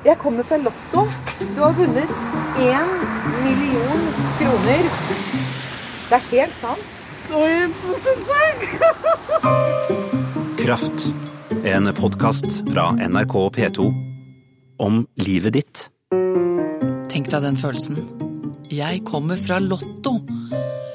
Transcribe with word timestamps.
Jeg 0.00 0.16
kommer 0.16 0.46
fra 0.48 0.56
Lotto. 0.56 1.02
Du 1.54 1.58
har 1.60 1.74
vunnet 1.76 2.12
én 2.56 2.92
million 3.44 4.06
kroner. 4.38 4.86
Det 6.08 6.16
er 6.16 6.24
helt 6.30 6.56
sant. 6.56 6.94
Oi, 7.36 7.68
tusen 7.82 8.22
takk! 8.30 8.64
Kraft. 10.62 11.10
En 11.68 11.92
podkast 11.98 12.62
fra 12.70 12.86
NRK 12.96 13.36
P2 13.58 13.90
om 14.80 15.02
livet 15.20 15.58
ditt. 15.58 15.84
Tenk 17.12 17.28
deg 17.28 17.44
den 17.44 17.60
følelsen. 17.60 18.00
Jeg 18.72 19.04
kommer 19.04 19.36
fra 19.36 19.60
Lotto. 19.60 20.16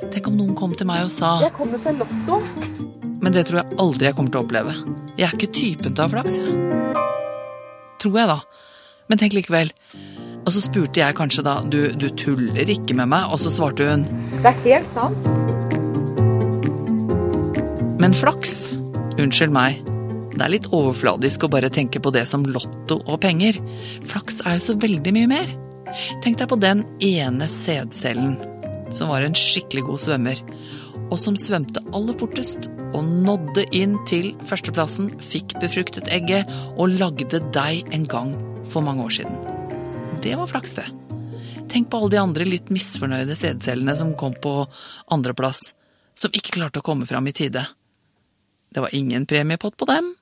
Tenk 0.09 0.33
om 0.33 0.41
noen 0.41 0.57
kom 0.57 0.73
til 0.73 0.89
meg 0.89 1.05
og 1.05 1.13
sa 1.13 1.35
Jeg 1.45 1.53
kommer 1.53 1.77
fra 1.77 1.93
Lotto. 1.93 2.41
Men 3.21 3.37
det 3.37 3.45
tror 3.51 3.61
jeg 3.61 3.81
aldri 3.85 4.09
jeg 4.09 4.17
kommer 4.17 4.33
til 4.33 4.41
å 4.41 4.47
oppleve. 4.49 4.73
Jeg 5.13 5.29
er 5.29 5.37
ikke 5.37 5.53
typen 5.61 5.93
til 5.93 6.01
å 6.01 6.07
ha 6.09 6.13
flaks, 6.17 6.41
jeg. 6.41 6.63
Tror 8.01 8.23
jeg, 8.23 8.33
da. 8.33 8.41
Men 9.09 9.21
tenk 9.21 9.35
likevel. 9.37 9.71
Og 10.45 10.53
så 10.53 10.61
spurte 10.61 11.01
jeg 11.01 11.17
kanskje 11.17 11.43
da 11.45 11.57
du, 11.65 11.79
du 11.97 12.07
tuller 12.17 12.69
ikke 12.69 12.97
med 12.97 13.09
meg, 13.13 13.31
og 13.33 13.41
så 13.41 13.51
svarte 13.53 13.87
hun 13.89 14.05
Det 14.43 14.51
er 14.51 14.61
helt 14.65 14.89
sant. 14.93 15.27
Men 18.01 18.13
flaks? 18.13 18.75
Unnskyld 19.17 19.53
meg. 19.55 19.81
Det 20.35 20.43
er 20.43 20.51
litt 20.51 20.67
overfladisk 20.75 21.45
å 21.47 21.51
bare 21.53 21.71
tenke 21.73 22.01
på 22.03 22.11
det 22.13 22.25
som 22.29 22.43
lotto 22.45 22.99
og 23.05 23.21
penger. 23.23 23.57
Flaks 24.05 24.41
er 24.45 24.57
jo 24.57 24.65
så 24.67 24.77
veldig 24.81 25.13
mye 25.15 25.31
mer. 25.31 25.53
Tenk 26.21 26.41
deg 26.41 26.49
på 26.51 26.59
den 26.59 26.83
ene 27.03 27.47
sædcellen 27.49 28.35
som 28.93 29.09
var 29.09 29.25
en 29.25 29.35
skikkelig 29.35 29.85
god 29.87 30.01
svømmer, 30.03 30.41
og 31.09 31.17
som 31.19 31.37
svømte 31.39 31.81
aller 31.95 32.15
fortest 32.19 32.67
og 32.95 33.07
nådde 33.25 33.65
inn 33.75 33.95
til 34.09 34.33
førsteplassen, 34.47 35.09
fikk 35.23 35.55
befruktet 35.63 36.11
egget 36.13 36.51
og 36.75 36.93
lagde 36.99 37.41
deg 37.55 37.95
en 37.95 38.05
gang 38.11 38.35
for 38.69 38.85
mange 38.85 39.05
år 39.05 39.13
siden. 39.21 39.37
Det 40.23 40.35
var 40.39 40.49
flaks, 40.49 40.75
det. 40.77 40.85
Tenk 41.71 41.89
på 41.89 41.97
alle 41.97 42.13
de 42.13 42.21
andre 42.21 42.47
litt 42.47 42.69
misfornøyde 42.73 43.35
sædcellene 43.37 43.95
som 43.97 44.13
kom 44.17 44.35
på 44.41 44.57
andreplass, 45.11 45.73
som 46.15 46.33
ikke 46.33 46.57
klarte 46.59 46.81
å 46.81 46.85
komme 46.85 47.07
fram 47.09 47.27
i 47.27 47.35
tide. 47.35 47.65
Det 48.71 48.83
var 48.83 48.95
ingen 48.95 49.25
premiepott 49.25 49.77
på 49.77 49.87
dem. 49.89 50.13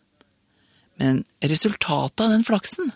Men 1.01 1.23
resultatet 1.41 2.25
av 2.25 2.33
den 2.35 2.45
flaksen, 2.47 2.91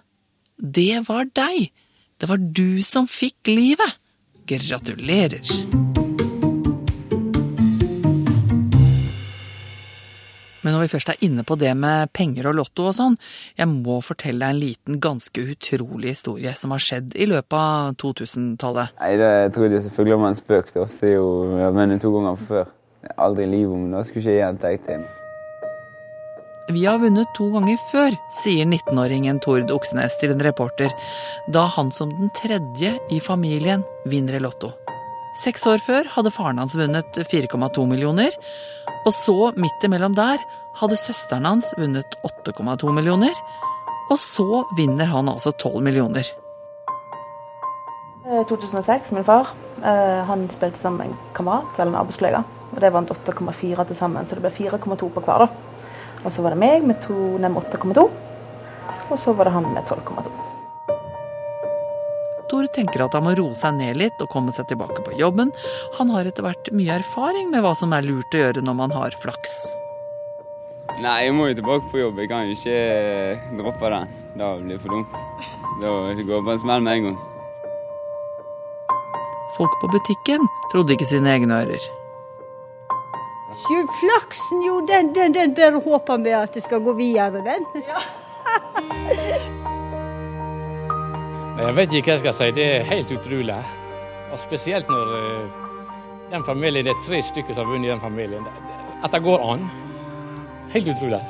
det 0.58 1.04
var 1.10 1.30
deg. 1.38 1.72
Det 2.18 2.30
var 2.30 2.38
du 2.42 2.82
som 2.86 3.10
fikk 3.10 3.52
livet. 3.52 3.98
Gratulerer. 4.48 5.97
Når 10.88 10.94
vi 10.94 10.96
først 10.96 11.10
er 11.12 11.26
inne 11.28 11.44
på 11.44 11.58
det 11.60 11.74
med 11.76 12.12
penger 12.16 12.48
og 12.48 12.56
lotto 12.62 12.88
og 12.88 12.96
sånn, 12.96 13.18
jeg 13.60 13.68
må 13.68 14.00
fortelle 14.06 14.40
deg 14.40 14.56
en 14.56 14.62
liten, 14.62 15.00
ganske 15.04 15.44
utrolig 15.52 16.14
historie 16.16 16.54
som 16.56 16.72
har 16.72 16.80
skjedd 16.84 17.18
i 17.20 17.28
løpet 17.28 17.58
av 17.58 17.98
2000-tallet. 18.00 18.96
Nei, 19.02 19.12
det 19.20 19.32
trodde 19.56 19.76
jeg 19.76 19.88
selvfølgelig 19.90 20.20
var 20.22 20.32
en 20.32 20.40
spøk. 20.40 20.74
da. 20.78 20.88
Så 20.88 21.12
jo, 21.12 21.28
jeg 21.60 21.76
vunnet 21.76 22.04
to 22.04 22.14
ganger 22.16 22.40
før. 22.48 22.74
Aldri 23.18 23.44
i 23.44 23.52
livet 23.52 23.76
om 23.76 23.92
det 23.92 24.06
skulle 24.08 24.24
ikke 24.24 24.38
igjen, 24.38 24.62
tenkte 24.64 24.96
jeg. 24.96 25.06
Vi 26.72 26.84
har 26.84 27.00
vunnet 27.00 27.36
to 27.36 27.50
ganger 27.52 27.78
før, 27.92 28.16
sier 28.42 28.68
19-åringen 28.68 29.40
Tord 29.44 29.72
Oksnes 29.72 30.18
til 30.20 30.34
en 30.34 30.44
reporter, 30.44 30.92
da 31.52 31.68
han 31.76 31.92
som 31.96 32.12
den 32.16 32.32
tredje 32.36 32.96
i 33.12 33.22
familien 33.24 33.84
vinner 34.08 34.40
i 34.40 34.44
Lotto. 34.44 34.74
Seks 35.38 35.68
år 35.70 35.80
før 35.84 36.08
hadde 36.16 36.34
faren 36.34 36.60
hans 36.60 36.76
vunnet 36.76 37.20
4,2 37.32 37.86
millioner, 37.88 38.36
og 39.08 39.14
så, 39.16 39.54
midt 39.56 39.84
imellom 39.86 40.16
der, 40.18 40.42
hadde 40.80 40.98
søsteren 41.00 41.48
hans 41.48 41.74
vunnet 41.78 42.18
8,2 42.26 42.92
millioner, 42.94 43.34
og 44.12 44.20
så 44.22 44.64
vinner 44.78 45.10
han 45.12 45.30
altså 45.32 45.52
12 45.52 45.82
millioner. 45.84 46.28
Eh, 48.28 48.44
2006, 48.48 49.12
min 49.12 49.24
far, 49.24 49.48
eh, 49.84 50.24
han 50.28 50.50
spilte 50.50 50.80
sammen 50.80 50.98
med 50.98 51.08
en 51.08 51.34
kamerat 51.34 51.80
eller 51.80 51.92
en 51.92 52.02
arbeidskollega. 52.02 52.44
Og 52.74 52.82
det 52.84 52.92
vant 52.94 53.10
8,4 53.10 53.88
til 53.88 53.96
sammen, 53.96 54.26
så 54.28 54.36
det 54.36 54.44
ble 54.44 54.52
4,2 54.52 55.10
på 55.14 55.24
hver. 55.24 55.46
da. 55.46 55.48
Og 56.26 56.32
så 56.32 56.42
var 56.42 56.52
det 56.52 56.60
meg 56.60 56.84
med, 56.84 57.08
med 57.40 57.56
8,2, 57.56 58.10
og 59.10 59.20
så 59.20 59.34
var 59.34 59.46
det 59.46 59.54
han 59.54 59.74
med 59.74 59.84
12,2. 59.84 60.32
Tor 62.48 62.68
tenker 62.68 63.04
at 63.04 63.14
han 63.14 63.24
må 63.24 63.36
roe 63.36 63.56
seg 63.56 63.76
ned 63.76 63.98
litt 64.00 64.22
og 64.24 64.30
komme 64.32 64.52
seg 64.56 64.68
tilbake 64.68 65.04
på 65.04 65.18
jobben. 65.20 65.52
Han 66.00 66.10
har 66.10 66.26
etter 66.26 66.44
hvert 66.44 66.72
mye 66.72 67.00
erfaring 67.00 67.52
med 67.52 67.64
hva 67.64 67.76
som 67.76 67.94
er 67.94 68.08
lurt 68.08 68.34
å 68.34 68.44
gjøre 68.46 68.64
når 68.64 68.80
man 68.86 68.96
har 68.96 69.16
flaks. 69.24 69.87
Nei, 70.98 71.18
jeg 71.28 71.34
må 71.38 71.48
jo 71.52 71.58
tilbake 71.60 71.92
på 71.92 72.00
jobb. 72.02 72.20
Jeg 72.24 72.30
kan 72.32 72.48
jo 72.48 72.56
ikke 72.58 72.74
eh, 72.74 73.50
droppe 73.60 73.90
den. 73.94 74.14
Det 74.38 74.48
blir 74.64 74.80
for 74.82 74.96
dumt. 74.96 75.18
Da 75.82 75.92
går 75.92 76.16
det 76.16 76.46
på 76.48 76.54
en 76.56 76.64
smell 76.64 76.82
med 76.86 76.94
en 76.98 77.04
gang. 77.08 77.20
Folk 79.58 79.78
på 79.82 79.90
butikken 79.94 80.42
trodde 80.72 80.94
ikke 80.98 81.06
sine 81.10 81.30
egne 81.36 81.62
ører. 81.62 81.86
Flaksen, 84.00 84.62
jo, 84.66 84.82
den, 84.90 85.14
den, 85.16 85.34
den 85.34 85.54
bare 85.56 85.82
håper 85.82 86.18
vi 86.24 86.34
at 86.36 86.54
det 86.54 86.64
skal 86.66 86.82
gå 86.84 86.94
videre, 86.98 87.42
den. 87.46 87.66
Ja. 87.88 88.02
Jeg 91.58 91.74
vet 91.76 91.94
ikke 91.94 92.12
hva 92.12 92.14
jeg 92.14 92.22
skal 92.22 92.36
si. 92.38 92.48
Det 92.54 92.66
er 92.70 92.84
helt 92.86 93.12
utrolig. 93.12 93.56
Og 94.30 94.38
Spesielt 94.38 94.90
når 94.92 95.14
eh, 95.18 95.56
den 96.30 96.44
familien, 96.46 96.86
det 96.86 96.94
er 96.94 97.02
tre 97.06 97.22
stykker 97.26 97.56
som 97.56 97.66
har 97.66 97.74
vunnet 97.74 97.90
i 97.90 97.92
den 97.96 98.04
familien. 98.04 98.46
At 99.02 99.14
det 99.16 99.24
går 99.26 99.42
an. 99.42 99.66
Helt 100.74 100.90
utrolig. 100.92 101.22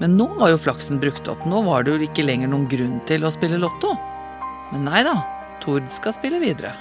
Men 0.00 0.16
nå 0.18 0.26
var 0.40 0.50
jo 0.50 0.58
flaksen 0.60 0.98
brukt 1.00 1.28
opp. 1.30 1.44
Nå 1.48 1.62
var 1.64 1.84
det 1.84 1.94
jo 1.94 2.08
ikke 2.08 2.24
lenger 2.26 2.50
noen 2.50 2.66
grunn 2.68 2.98
til 3.08 3.24
å 3.24 3.32
spille 3.32 3.60
lotto. 3.60 3.94
Men 4.72 4.88
nei 4.88 5.04
da, 5.06 5.14
Tord 5.62 5.86
skal 5.94 6.16
spille 6.16 6.40
videre. 6.42 6.74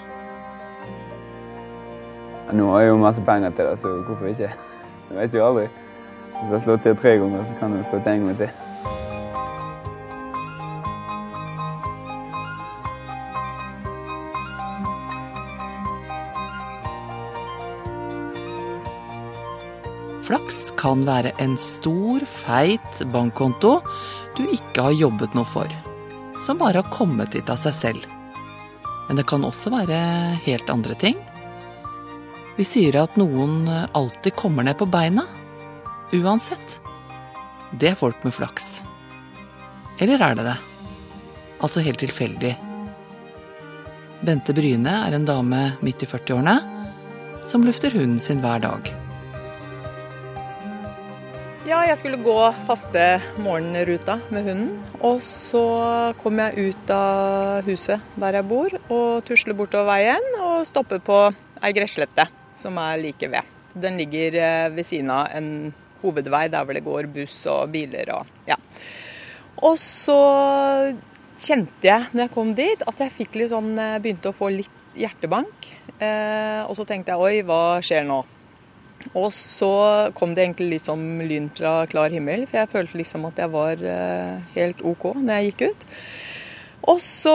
Nå 2.53 2.68
har 2.74 2.84
jeg 2.84 2.91
jo 2.91 3.00
masse 3.01 3.22
penger 3.25 3.53
til 3.56 3.69
det, 3.69 3.78
så 3.81 3.94
hvorfor 4.07 4.29
ikke? 4.29 4.50
Jeg 5.09 5.18
vet 5.18 5.38
jo 5.38 5.45
aldri. 5.45 5.69
Hvis 6.34 6.51
jeg 6.57 6.66
slår 6.66 6.84
til 6.84 7.00
tre 7.00 7.16
ganger, 7.22 7.45
så 7.50 7.57
kan 7.59 7.78
jeg 7.78 7.88
slå 7.90 8.00
til 8.03 8.13
en 8.13 8.28
gang 8.28 8.40
til. 8.41 8.72
Kan 20.83 21.05
være 21.07 21.31
en 21.39 21.55
stor, 21.59 22.25
feit 22.27 23.03
bankkonto 23.13 23.77
du 24.35 24.44
ikke 24.51 24.89
har 24.89 24.97
jobbet 24.99 25.35
noe 25.38 25.47
for, 25.47 25.69
som 26.44 26.59
bare 26.59 26.81
har 26.81 26.91
kommet 26.91 27.31
dit 27.31 27.49
av 27.49 27.61
seg 27.61 27.75
selv. 27.77 28.07
Men 29.07 29.19
det 29.19 29.27
kan 29.29 29.45
også 29.47 29.71
være 29.71 29.99
helt 30.44 30.71
andre 30.73 30.97
ting. 30.99 31.16
Vi 32.57 32.66
sier 32.67 32.97
at 32.99 33.16
noen 33.19 33.63
alltid 33.69 34.35
kommer 34.35 34.67
ned 34.67 34.77
på 34.79 34.89
beina, 34.91 35.23
uansett. 36.13 36.79
Det 37.71 37.94
er 37.94 38.00
folk 38.00 38.19
med 38.27 38.35
flaks. 38.35 38.83
Eller 40.03 40.21
er 40.21 40.35
det 40.38 40.47
det? 40.50 40.57
Altså 41.63 41.83
helt 41.85 42.01
tilfeldig. 42.03 42.57
Bente 44.23 44.55
Bryne 44.55 44.97
er 45.07 45.15
en 45.15 45.27
dame 45.27 45.63
midt 45.83 46.03
i 46.03 46.09
40-årene 46.11 46.57
som 47.47 47.63
lufter 47.63 47.95
hunden 47.95 48.19
sin 48.23 48.44
hver 48.44 48.61
dag. 48.63 48.94
Ja, 51.63 51.78
jeg 51.88 51.96
skulle 51.96 52.18
gå 52.19 52.35
faste 52.68 53.22
morgenruta 53.40 54.18
med 54.35 54.50
hunden. 54.50 54.72
Og 55.00 55.22
så 55.24 55.62
kom 56.19 56.41
jeg 56.41 56.74
ut 56.74 56.91
av 56.91 57.63
huset 57.63 58.03
der 58.19 58.35
jeg 58.35 58.47
bor 58.50 58.75
og 58.91 59.24
tusler 59.24 59.56
bortover 59.56 59.88
veien 59.94 60.28
og 60.44 60.66
stopper 60.68 61.00
på 61.00 61.22
ei 61.63 61.72
gresslette 61.72 62.25
som 62.59 62.75
er 62.84 63.00
like 63.00 63.31
ved. 63.31 63.47
Den 63.79 63.96
ligger 64.01 64.35
eh, 64.44 64.68
ved 64.75 64.90
siden 64.90 65.13
av 65.16 65.31
en 65.31 65.72
hovedvei 66.03 66.50
der 66.51 66.68
hvor 66.68 66.75
det 66.75 66.84
går 66.84 67.07
buss 67.16 67.40
og 67.47 67.72
biler 67.72 68.12
og 68.18 68.35
ja. 68.51 68.59
Og 69.63 69.80
så 69.80 70.19
kjente 71.39 71.88
jeg 71.88 72.12
når 72.12 72.25
jeg 72.25 72.36
kom 72.36 72.51
dit 72.60 72.88
at 72.92 73.07
jeg 73.07 73.18
fikk 73.21 73.39
litt 73.39 73.56
sånn, 73.56 73.71
eh, 73.80 74.01
begynte 74.04 74.36
å 74.36 74.36
få 74.36 74.51
litt 74.51 75.00
hjertebank. 75.00 75.71
Eh, 75.95 76.60
og 76.68 76.75
så 76.75 76.83
tenkte 76.92 77.15
jeg 77.15 77.24
oi, 77.24 77.48
hva 77.48 77.80
skjer 77.80 78.04
nå? 78.12 78.19
Og 79.11 79.29
så 79.35 79.73
kom 80.17 80.33
det 80.33 80.45
egentlig 80.45 80.69
litt 80.75 80.88
som 80.88 81.01
lyn 81.21 81.50
fra 81.53 81.81
klar 81.91 82.13
himmel, 82.13 82.47
for 82.47 82.61
jeg 82.61 82.71
følte 82.71 83.01
liksom 83.01 83.27
at 83.29 83.41
jeg 83.44 83.51
var 83.53 83.83
eh, 83.83 84.38
helt 84.55 84.85
OK 84.88 85.09
når 85.19 85.33
jeg 85.35 85.51
gikk 85.51 85.65
ut. 85.73 85.85
Og 86.91 87.00
så 87.00 87.33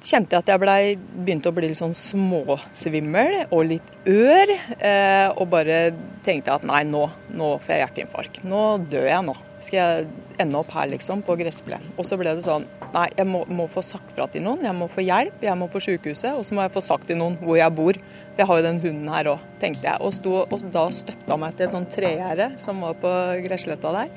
kjente 0.00 0.36
jeg 0.38 0.40
at 0.40 0.50
jeg 0.54 1.00
begynte 1.12 1.50
å 1.50 1.56
bli 1.56 1.68
litt 1.68 1.80
sånn 1.80 1.96
småsvimmel 1.96 3.50
og 3.50 3.66
litt 3.68 3.90
ør. 4.08 4.52
Eh, 4.78 5.28
og 5.36 5.50
bare 5.52 5.80
tenkte 6.24 6.54
at 6.54 6.64
nei, 6.64 6.80
nå, 6.88 7.02
nå 7.36 7.50
får 7.60 7.74
jeg 7.74 7.82
hjerteinfarkt. 7.84 8.40
Nå 8.48 8.62
dør 8.88 9.10
jeg 9.10 9.26
nå. 9.26 9.36
Skal 9.60 9.76
jeg 9.80 10.06
ende 10.40 10.60
opp 10.62 10.72
her, 10.72 10.88
liksom, 10.92 11.20
på 11.26 11.36
gressplenen. 11.40 11.92
Og 11.96 12.08
så 12.08 12.16
ble 12.20 12.32
det 12.36 12.44
sånn 12.46 12.64
nei, 12.94 13.06
jeg 13.16 13.26
må, 13.28 13.42
må 13.48 13.66
få 13.70 13.82
sagt 13.84 14.12
fra 14.16 14.26
til 14.30 14.44
noen. 14.44 14.64
Jeg 14.66 14.76
må 14.76 14.88
få 14.90 15.04
hjelp, 15.04 15.42
jeg 15.44 15.58
må 15.58 15.68
på 15.72 15.82
sykehuset. 15.82 16.32
Og 16.36 16.46
så 16.46 16.56
må 16.56 16.64
jeg 16.64 16.74
få 16.76 16.84
sagt 16.84 17.08
til 17.10 17.18
noen 17.20 17.38
hvor 17.42 17.58
jeg 17.58 17.74
bor. 17.76 17.98
For 17.98 18.42
jeg 18.42 18.50
har 18.50 18.60
jo 18.60 18.66
den 18.68 18.80
hunden 18.84 19.10
her 19.12 19.32
òg, 19.34 19.44
tenkte 19.62 19.88
jeg. 19.88 20.00
Og, 20.04 20.14
sto, 20.16 20.38
og 20.44 20.64
da 20.74 20.86
støtta 20.94 21.38
meg 21.40 21.56
til 21.56 21.68
et 21.68 21.76
sånt 21.76 21.92
tregjerde 21.92 22.52
som 22.62 22.80
var 22.84 22.96
på 23.02 23.12
gressletta 23.46 23.92
der. 23.96 24.10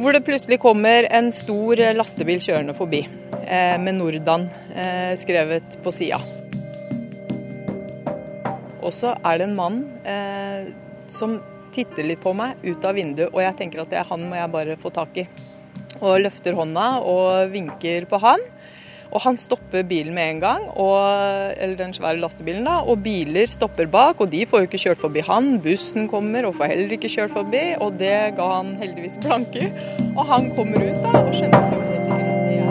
Hvor 0.00 0.14
det 0.14 0.24
plutselig 0.26 0.60
kommer 0.62 1.08
en 1.10 1.32
stor 1.34 1.80
lastebil 1.96 2.42
kjørende 2.42 2.76
forbi 2.78 3.02
eh, 3.42 3.76
med 3.82 3.96
Nordan 3.98 4.46
eh, 4.70 5.16
skrevet 5.18 5.80
på 5.82 5.92
sida. 5.94 6.20
Og 8.80 8.94
så 8.94 9.16
er 9.26 9.40
det 9.40 9.48
en 9.48 9.56
mann 9.58 9.82
eh, 10.08 10.70
som 11.10 11.40
titter 11.74 12.06
litt 12.06 12.22
på 12.22 12.32
meg 12.34 12.58
ut 12.64 12.84
av 12.86 12.96
vinduet, 12.96 13.30
og 13.30 13.42
jeg 13.42 13.56
tenker 13.58 13.82
at 13.82 13.92
det, 13.92 14.06
han 14.08 14.26
må 14.30 14.38
jeg 14.38 14.52
bare 14.54 14.78
få 14.80 14.92
tak 14.94 15.18
i. 15.22 15.26
Og 15.98 16.20
løfter 16.22 16.54
hånda 16.54 16.86
og 17.02 17.50
vinker 17.52 18.06
på 18.08 18.22
han. 18.22 18.40
Og 19.10 19.18
han 19.24 19.34
stopper 19.38 19.82
bilen 19.86 20.14
med 20.14 20.36
en 20.36 20.40
gang, 20.42 20.66
og, 20.78 21.02
eller 21.58 21.74
den 21.78 21.94
svære 21.96 22.20
lastebilen, 22.22 22.62
da. 22.66 22.76
Og 22.86 23.02
biler 23.02 23.48
stopper 23.50 23.88
bak, 23.90 24.20
og 24.22 24.30
de 24.30 24.44
får 24.46 24.62
jo 24.62 24.68
ikke 24.68 24.82
kjørt 24.84 25.02
forbi 25.02 25.24
han. 25.26 25.58
Bussen 25.64 26.06
kommer 26.10 26.46
og 26.46 26.54
får 26.58 26.70
heller 26.70 26.94
ikke 26.94 27.10
kjørt 27.10 27.34
forbi, 27.34 27.64
og 27.82 27.98
det 27.98 28.36
ga 28.38 28.46
han 28.52 28.76
heldigvis 28.78 29.18
blanke. 29.24 29.66
Og 30.14 30.22
han 30.30 30.46
kommer 30.54 30.78
ut 30.78 31.02
da, 31.02 31.10
og 31.24 31.34
skjønner 31.34 31.74
jo 31.74 31.80
helt 31.88 32.06
sikkert 32.06 32.30
at 32.30 32.46
jeg 32.54 32.62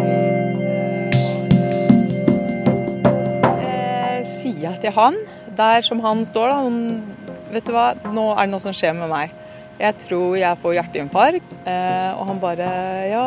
eh, 3.68 4.19
Sier 4.31 4.63
jeg 4.69 4.80
til 4.86 4.95
han, 4.95 5.19
der 5.60 5.83
som 5.92 6.00
han 6.07 6.24
står, 6.31 6.48
da 6.54 6.56
han, 6.63 6.80
Vet 7.50 7.66
du 7.66 7.74
hva, 7.74 7.92
nå 8.13 8.30
er 8.36 8.45
det 8.45 8.51
noe 8.54 8.62
som 8.63 8.75
skjer 8.77 8.94
med 8.95 9.10
meg. 9.12 9.31
Jeg 9.80 9.96
tror 10.02 10.36
jeg 10.36 10.60
får 10.60 10.76
hjerteinfarkt. 10.76 11.54
Eh, 11.64 12.10
og 12.18 12.26
han 12.28 12.42
bare 12.42 12.68
Ja, 13.08 13.24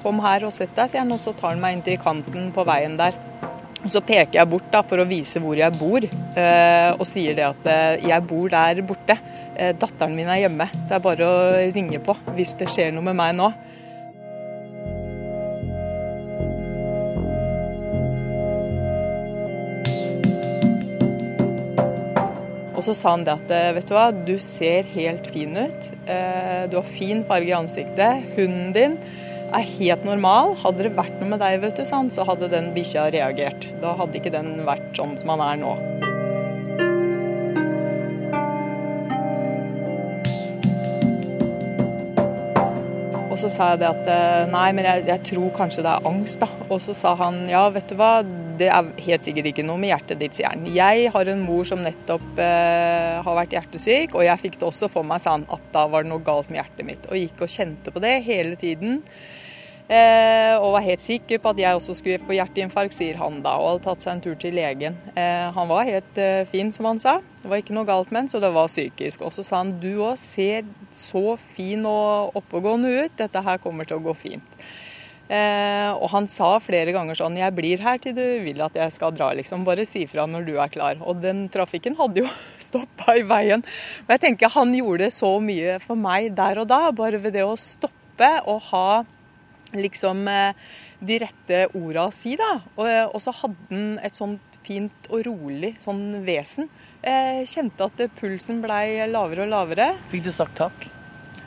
kom 0.00 0.18
her 0.24 0.46
og 0.48 0.54
sett 0.54 0.74
deg, 0.74 0.90
sier 0.90 1.04
han. 1.04 1.14
Og 1.14 1.22
så 1.22 1.34
tar 1.36 1.54
han 1.54 1.62
meg 1.62 1.76
inn 1.76 1.84
til 1.86 2.00
kanten 2.02 2.50
på 2.54 2.64
veien 2.66 2.98
der. 2.98 3.14
Og 3.84 3.92
så 3.92 4.00
peker 4.00 4.40
jeg 4.40 4.48
bort 4.48 4.70
da 4.72 4.80
for 4.82 5.02
å 5.02 5.06
vise 5.06 5.42
hvor 5.44 5.58
jeg 5.60 5.76
bor, 5.76 6.00
eh, 6.00 6.90
og 6.96 7.04
sier 7.04 7.36
det 7.36 7.44
at 7.44 7.66
eh, 7.68 8.06
jeg 8.08 8.26
bor 8.26 8.48
der 8.50 8.80
borte. 8.86 9.18
Datteren 9.54 10.16
min 10.16 10.26
er 10.26 10.40
hjemme. 10.40 10.66
Det 10.88 10.96
er 10.96 11.02
bare 11.04 11.26
å 11.28 11.42
ringe 11.70 12.00
på 12.02 12.16
hvis 12.34 12.56
det 12.58 12.66
skjer 12.72 12.90
noe 12.90 13.06
med 13.06 13.14
meg 13.20 13.36
nå. 13.38 13.52
Og 22.84 22.90
så 22.92 23.00
sa 23.00 23.12
han 23.14 23.22
det 23.24 23.32
at 23.32 23.52
eh, 23.56 23.70
vet 23.78 23.86
du 23.88 23.94
hva, 23.96 24.10
du 24.12 24.34
ser 24.44 24.84
helt 24.92 25.30
fin 25.32 25.56
ut. 25.56 25.86
Eh, 26.04 26.66
du 26.68 26.74
har 26.76 26.84
fin 26.84 27.22
farge 27.24 27.48
i 27.48 27.54
ansiktet. 27.56 28.26
Hunden 28.36 28.74
din 28.76 28.98
er 29.56 29.64
helt 29.64 30.04
normal. 30.04 30.52
Hadde 30.60 30.84
det 30.84 30.90
vært 30.92 31.16
noe 31.16 31.30
med 31.30 31.40
deg, 31.40 31.62
vet 31.62 31.80
du, 31.80 31.86
sa 31.88 32.02
han, 32.02 32.12
så 32.12 32.28
hadde 32.28 32.52
den 32.52 32.74
bikkja 32.76 33.06
reagert. 33.14 33.70
Da 33.80 33.94
hadde 33.96 34.20
ikke 34.20 34.34
den 34.36 34.66
vært 34.68 34.92
sånn 35.00 35.16
som 35.16 35.32
han 35.32 35.46
er 35.46 35.62
nå. 35.64 35.72
Og 43.32 43.40
så 43.40 43.48
sa 43.48 43.72
jeg 43.72 43.80
det 43.80 43.94
at 43.94 44.12
eh, 44.12 44.42
nei, 44.52 44.68
men 44.76 44.92
jeg, 44.92 45.08
jeg 45.08 45.28
tror 45.32 45.54
kanskje 45.56 45.88
det 45.88 45.96
er 45.96 46.12
angst, 46.12 46.44
da. 46.44 46.52
Og 46.68 46.84
så 46.84 46.92
sa 47.00 47.16
han 47.24 47.46
ja, 47.48 47.64
vet 47.72 47.88
du 47.88 47.96
hva, 47.96 48.18
det 48.58 48.70
er 48.72 48.90
helt 49.06 49.26
sikkert 49.26 49.50
ikke 49.50 49.66
noe 49.66 49.80
med 49.80 49.92
hjertet 49.92 50.20
ditt, 50.20 50.36
sier 50.36 50.52
han. 50.52 50.66
Jeg 50.74 51.12
har 51.14 51.30
en 51.30 51.44
mor 51.44 51.66
som 51.68 51.82
nettopp 51.84 52.42
eh, 52.42 53.22
har 53.24 53.38
vært 53.38 53.56
hjertesyk, 53.56 54.16
og 54.16 54.26
jeg 54.26 54.42
fikk 54.42 54.58
det 54.60 54.68
også 54.68 54.90
for 54.92 55.06
meg, 55.06 55.22
sa 55.24 55.36
han, 55.36 55.48
at 55.52 55.70
da 55.74 55.86
var 55.90 56.04
det 56.04 56.12
noe 56.12 56.24
galt 56.24 56.50
med 56.52 56.62
hjertet 56.62 56.88
mitt. 56.88 57.08
Og 57.10 57.18
gikk 57.20 57.46
og 57.46 57.54
kjente 57.56 57.94
på 57.94 58.02
det 58.04 58.18
hele 58.26 58.58
tiden. 58.60 59.02
Eh, 59.84 60.54
og 60.56 60.78
var 60.78 60.84
helt 60.86 61.02
sikker 61.04 61.42
på 61.44 61.50
at 61.52 61.58
jeg 61.60 61.76
også 61.76 61.92
skulle 61.98 62.22
få 62.24 62.32
hjerteinfarkt, 62.38 62.94
sier 62.96 63.18
han 63.20 63.42
da, 63.44 63.58
og 63.60 63.74
hadde 63.74 63.84
tatt 63.84 64.04
seg 64.04 64.14
en 64.14 64.22
tur 64.24 64.38
til 64.40 64.56
legen. 64.56 64.96
Eh, 65.12 65.50
han 65.52 65.68
var 65.68 65.84
helt 65.84 66.20
eh, 66.20 66.46
fin, 66.48 66.72
som 66.72 66.88
han 66.88 67.00
sa. 67.02 67.18
Det 67.42 67.50
var 67.52 67.60
ikke 67.60 67.76
noe 67.76 67.88
galt 67.88 68.08
med 68.08 68.22
han, 68.22 68.30
så 68.32 68.40
det 68.40 68.52
var 68.54 68.72
psykisk. 68.72 69.26
Og 69.26 69.34
så 69.34 69.44
sa 69.44 69.60
han 69.60 69.74
du 69.82 69.90
òg 69.98 70.16
ser 70.20 70.64
så 70.96 71.36
fin 71.36 71.84
og 71.90 72.38
oppegående 72.40 72.94
ut, 72.96 73.18
dette 73.20 73.44
her 73.44 73.60
kommer 73.60 73.84
til 73.88 74.00
å 74.00 74.06
gå 74.06 74.16
fint. 74.16 74.64
Eh, 75.24 75.90
og 75.94 76.10
han 76.12 76.26
sa 76.28 76.50
flere 76.60 76.92
ganger 76.92 77.16
sånn 77.16 77.38
Jeg 77.40 77.54
blir 77.56 77.80
her 77.80 77.96
til 78.02 78.12
du 78.12 78.24
vil 78.44 78.60
at 78.60 78.74
jeg 78.76 78.92
skal 78.92 79.14
dra, 79.16 79.30
liksom. 79.36 79.64
Bare 79.64 79.86
si 79.88 80.04
fra 80.10 80.26
når 80.28 80.46
du 80.48 80.54
er 80.58 80.72
klar. 80.72 81.00
Og 81.00 81.22
den 81.22 81.46
trafikken 81.52 81.96
hadde 82.00 82.24
jo 82.24 82.30
stoppa 82.68 83.16
i 83.18 83.24
veien. 83.28 83.64
Men 84.04 84.16
jeg 84.16 84.26
tenker 84.28 84.52
han 84.54 84.74
gjorde 84.76 85.10
så 85.14 85.34
mye 85.40 85.78
for 85.84 86.00
meg 86.00 86.32
der 86.36 86.60
og 86.62 86.68
da, 86.70 86.86
bare 86.94 87.20
ved 87.22 87.38
det 87.38 87.46
å 87.46 87.56
stoppe 87.60 88.30
og 88.50 88.60
ha 88.70 88.88
liksom 89.74 90.28
eh, 90.30 90.66
de 91.04 91.20
rette 91.24 91.64
orda 91.74 92.08
å 92.08 92.14
si, 92.14 92.36
da. 92.40 92.58
Og, 92.76 92.86
og 92.86 93.20
så 93.22 93.34
hadde 93.42 93.70
han 93.72 93.96
et 94.04 94.16
sånt 94.18 94.60
fint 94.64 95.10
og 95.10 95.24
rolig 95.26 95.74
sånn 95.82 96.24
vesen. 96.24 96.70
Jeg 97.04 97.48
kjente 97.50 97.88
at 97.90 98.04
pulsen 98.16 98.62
blei 98.64 99.04
lavere 99.10 99.44
og 99.44 99.52
lavere. 99.52 99.92
Fikk 100.12 100.28
du 100.28 100.32
sagt 100.32 100.56
takk? 100.62 100.93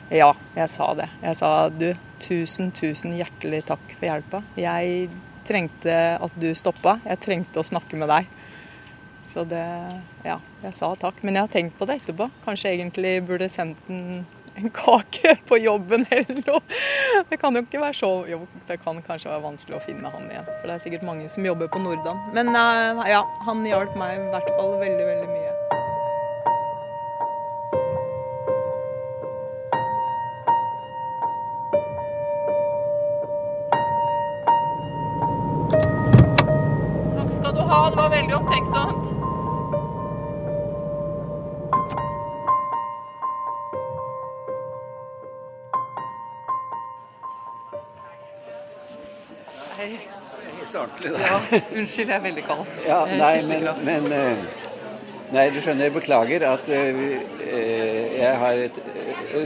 Ja, 0.08 0.30
jeg 0.56 0.70
sa 0.72 0.92
det. 0.96 1.08
Jeg 1.20 1.36
sa 1.36 1.48
du, 1.68 1.90
tusen, 2.24 2.70
tusen 2.72 3.12
hjertelig 3.18 3.66
takk 3.68 3.90
for 3.92 4.08
hjelpa. 4.08 4.40
Jeg 4.56 5.10
trengte 5.48 5.96
at 6.16 6.38
du 6.40 6.48
stoppa. 6.56 6.96
Jeg 7.04 7.20
trengte 7.24 7.60
å 7.60 7.66
snakke 7.66 7.98
med 8.00 8.08
deg. 8.12 8.30
Så 9.28 9.44
det 9.44 9.66
Ja, 10.24 10.38
jeg 10.64 10.74
sa 10.74 10.94
takk. 10.96 11.20
Men 11.22 11.36
jeg 11.36 11.44
har 11.44 11.52
tenkt 11.52 11.76
på 11.78 11.88
det 11.88 12.00
etterpå. 12.00 12.30
Kanskje 12.46 12.72
egentlig 12.72 13.18
burde 13.28 13.50
sendt 13.52 13.84
en, 13.92 14.24
en 14.56 14.72
kake 14.80 15.36
på 15.48 15.60
jobben 15.60 16.08
eller 16.08 16.40
noe. 16.40 16.64
Det 17.28 17.36
kan 17.40 17.52
jo 17.52 17.66
ikke 17.66 17.84
være 17.84 18.00
så 18.00 18.12
Jo, 18.32 18.46
det 18.68 18.80
kan 18.80 19.04
kanskje 19.04 19.34
være 19.34 19.44
vanskelig 19.44 19.76
å 19.76 19.84
finne 19.84 20.08
han 20.14 20.28
igjen. 20.32 20.48
For 20.48 20.70
det 20.70 20.78
er 20.78 20.84
sikkert 20.88 21.08
mange 21.10 21.28
som 21.28 21.44
jobber 21.44 21.68
på 21.68 21.84
Nordan. 21.84 22.30
Men 22.32 22.56
uh, 22.56 23.04
ja, 23.12 23.26
han 23.44 23.64
hjalp 23.68 23.92
meg 24.00 24.16
i 24.16 24.28
hvert 24.32 24.52
fall 24.56 24.78
veldig, 24.80 25.08
veldig 25.12 25.32
mye. 25.36 25.57
Skal. 37.88 37.96
Det 37.96 37.96
var 37.96 38.10
veldig 38.10 38.34
omtenksomt. 38.36 39.14
Hei. 49.78 50.00
ordentlig, 50.78 51.12
da. 51.12 51.18
Ja, 51.18 51.58
unnskyld, 51.76 52.08
jeg 52.08 52.16
er 52.16 52.22
veldig 52.22 52.42
kald. 52.44 52.66
Ja, 52.86 53.04
nei, 53.06 53.36
men, 53.48 53.68
men 53.84 54.12
eh, 54.12 54.38
Nei, 55.28 55.50
du 55.52 55.58
skjønner, 55.60 55.84
jeg 55.84 55.92
beklager 55.92 56.44
at 56.48 56.68
eh, 56.72 57.00
eh, 57.44 58.14
jeg 58.16 58.36
har 58.40 58.60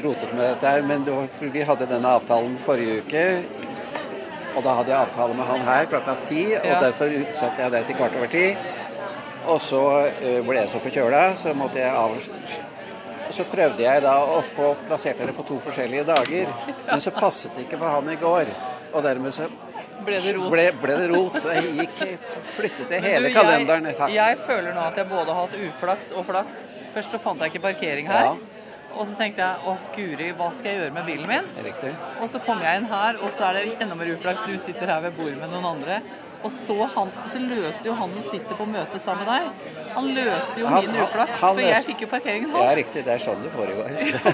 rotet 0.04 0.30
med 0.30 0.44
dette 0.44 0.66
her, 0.70 0.84
men 0.86 1.02
det 1.06 1.14
var, 1.16 1.26
vi 1.42 1.64
hadde 1.66 1.88
denne 1.90 2.12
avtalen 2.18 2.54
forrige 2.62 3.02
uke. 3.02 3.24
Og 4.56 4.62
da 4.66 4.74
hadde 4.78 4.92
jeg 4.92 4.98
avtale 5.00 5.34
med 5.38 5.46
han 5.48 5.60
her 5.66 5.86
klokka 5.90 6.16
ti, 6.28 6.42
og 6.58 6.66
Ja. 6.66 6.80
derfor 6.80 7.06
utsatte 7.22 7.62
jeg 7.62 7.70
det 7.72 7.86
til 7.86 7.96
kvart 7.96 8.16
over 8.16 8.26
ti. 8.32 8.56
Og 9.46 9.58
så 9.60 9.82
eh, 10.22 10.40
ble 10.46 10.58
jeg 10.60 10.68
så 10.68 10.78
forkjøla, 10.84 11.22
så 11.34 11.54
måtte 11.54 11.80
jeg 11.80 11.90
av... 11.90 12.16
Så 13.32 13.44
prøvde 13.48 13.80
jeg 13.82 14.02
da 14.04 14.18
å 14.28 14.42
få 14.44 14.74
plassert 14.86 15.18
dere 15.18 15.32
på 15.32 15.42
to 15.48 15.56
forskjellige 15.64 16.04
dager, 16.04 16.50
men 16.90 17.00
så 17.00 17.10
passet 17.16 17.54
det 17.56 17.64
ikke 17.64 17.78
for 17.80 17.88
han 17.88 18.10
i 18.12 18.16
går. 18.20 18.50
Og 18.92 19.02
dermed 19.06 19.32
så 19.32 19.46
Ble 20.02 20.18
det 20.20 20.32
rot? 20.36 20.50
ble, 20.50 20.64
ble 20.82 20.94
det 20.98 21.08
rot. 21.12 21.36
Jeg 21.54 21.62
gikk, 21.78 22.00
flyttet 22.56 22.90
jeg 22.90 23.02
hele 23.06 23.28
du, 23.30 23.34
kalenderen. 23.36 23.84
Jeg, 23.86 24.10
jeg 24.16 24.38
føler 24.44 24.74
nå 24.74 24.80
at 24.84 24.96
jeg 24.98 25.06
både 25.08 25.30
har 25.32 25.46
hatt 25.46 25.54
uflaks 25.62 26.10
og 26.18 26.26
flaks. 26.26 26.56
Først 26.92 27.14
så 27.14 27.20
fant 27.22 27.40
jeg 27.40 27.52
ikke 27.54 27.62
parkering 27.70 28.10
her. 28.10 28.32
Ja. 28.32 28.51
Og 28.96 29.06
så 29.08 29.14
tenkte 29.18 29.42
jeg 29.46 29.68
å 29.68 29.76
guri, 29.96 30.32
hva 30.36 30.50
skal 30.54 30.70
jeg 30.72 30.80
gjøre 30.82 30.96
med 30.98 31.06
bilen 31.08 31.28
min? 31.30 31.46
Riktig. 31.64 31.94
Og 32.20 32.28
så 32.28 32.40
kom 32.44 32.60
jeg 32.64 32.82
inn 32.82 32.90
her, 32.90 33.16
og 33.24 33.30
så 33.32 33.48
er 33.48 33.60
det 33.60 33.78
enda 33.80 33.96
mer 33.98 34.10
uflaks. 34.14 34.44
Du 34.46 34.56
sitter 34.60 34.86
her 34.92 35.00
ved 35.06 35.16
bordet 35.16 35.38
med 35.40 35.50
noen 35.54 35.70
andre. 35.76 36.02
Og 36.42 36.50
så, 36.50 36.74
han, 36.96 37.10
så 37.30 37.38
løser 37.38 37.86
jo 37.86 37.92
han 37.94 38.10
som 38.16 38.24
sitter 38.32 38.56
på 38.58 38.64
møte 38.66 38.98
sammen 38.98 39.22
med 39.22 39.28
deg, 39.30 39.76
han 39.94 40.08
løser 40.16 40.58
jo 40.58 40.66
Han- 40.72 40.88
min 40.88 40.96
uflaks. 41.04 41.36
For 41.38 41.60
jeg 41.62 41.84
fikk 41.86 42.02
jo 42.02 42.08
parkeringen 42.10 42.50
Ja, 42.56 42.72
riktig. 42.74 43.04
Det 43.06 43.12
er 43.14 43.22
sånn 43.22 43.44
det 43.44 43.52
foregår. 43.54 43.92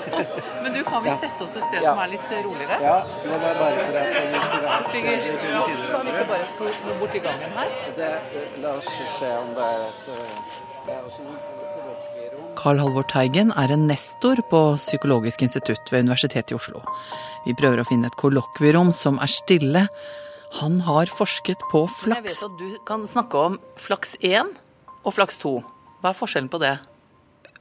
Men 0.63 0.73
du, 0.73 0.81
kan 0.89 1.05
vi 1.05 1.13
sette 1.21 1.45
oss 1.45 1.57
et 1.59 1.67
sted 1.69 1.83
Ja. 1.83 1.91
som 1.93 2.01
er 2.07 2.13
litt 2.15 2.33
roligere? 2.33 2.81
Ja, 2.81 2.97
det 3.27 3.41
var 3.45 3.61
bare 3.61 3.85
for 3.85 4.01
at 4.01 4.17
vi 4.17 4.41
skulle 4.47 4.73
ha 4.73 4.81
et 4.81 4.89
sted 4.89 5.05
Sigurd, 5.05 5.29
vi 5.29 5.37
kunne 5.45 5.93
kan 5.93 6.07
vi 6.07 6.17
ikke 6.17 6.27
bare 6.33 6.73
gå 6.89 6.99
bort 7.03 7.15
i 7.21 7.25
gangen 7.29 7.57
her? 7.61 7.77
Det, 8.01 8.11
la 8.65 8.75
oss 8.81 8.91
se 9.19 9.33
om 9.45 9.53
det 9.59 9.69
er 9.69 9.89
et 9.89 10.13
Det 10.87 10.95
er 10.97 11.03
også 11.05 11.29
noen. 11.29 11.58
Carl 12.59 12.81
Halvor 12.83 13.07
Teigen 13.07 13.53
er 13.55 13.71
en 13.71 13.87
nestor 13.87 14.41
på 14.51 14.61
Psykologisk 14.81 15.45
institutt 15.47 15.93
ved 15.93 16.09
Universitetet 16.09 16.51
i 16.51 16.57
Oslo. 16.57 16.83
Vi 17.47 17.55
prøver 17.55 17.79
å 17.79 17.87
finne 17.87 18.11
et 18.11 18.19
kollokvierom 18.19 18.91
som 18.97 19.21
er 19.23 19.31
stille. 19.31 19.85
Han 20.59 20.81
har 20.83 21.13
forsket 21.13 21.63
på 21.71 21.85
flaks. 22.01 22.19
Jeg 22.19 22.27
vet 22.27 22.47
at 22.49 22.57
du 22.59 22.85
kan 22.89 23.05
snakke 23.07 23.45
om 23.51 23.59
flaks 23.79 24.17
1 24.27 24.51
og 25.05 25.15
flaks 25.15 25.39
2. 25.45 25.53
Hva 26.03 26.11
er 26.11 26.19
forskjellen 26.19 26.51
på 26.51 26.59
det? 26.65 26.75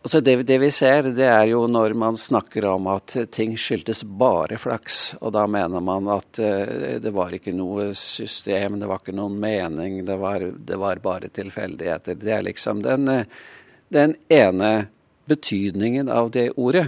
Altså 0.07 0.21
det, 0.23 0.35
det 0.47 0.57
vi 0.61 0.69
ser, 0.71 1.09
det 1.17 1.25
er 1.27 1.49
jo 1.51 1.65
når 1.69 1.93
man 1.99 2.17
snakker 2.17 2.65
om 2.69 2.87
at 2.93 3.13
ting 3.33 3.53
skyldtes 3.59 4.01
bare 4.07 4.57
flaks. 4.61 5.17
Og 5.19 5.33
da 5.35 5.43
mener 5.51 5.83
man 5.83 6.09
at 6.13 6.39
eh, 6.41 6.97
det 7.03 7.11
var 7.13 7.35
ikke 7.35 7.53
noe 7.53 7.91
system, 7.97 8.79
det 8.81 8.89
var 8.89 9.03
ikke 9.03 9.17
noen 9.17 9.37
mening, 9.41 9.99
det 10.07 10.17
var, 10.21 10.41
det 10.41 10.79
var 10.79 11.03
bare 11.03 11.29
tilfeldigheter. 11.33 12.17
Det 12.17 12.33
er 12.33 12.45
liksom 12.47 12.81
den, 12.85 13.11
eh, 13.13 13.45
den 13.93 14.15
ene 14.29 14.87
betydningen 15.27 16.09
av 16.09 16.31
det 16.31 16.49
ordet, 16.55 16.87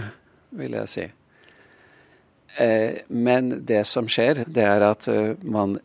vil 0.56 0.76
jeg 0.78 0.90
si. 0.90 1.06
Eh, 2.58 3.02
men 3.08 3.52
det 3.66 3.84
som 3.86 4.08
skjer, 4.10 4.44
det 4.46 4.64
er 4.66 4.84
at 4.84 5.06
eh, 5.08 5.36
man 5.42 5.76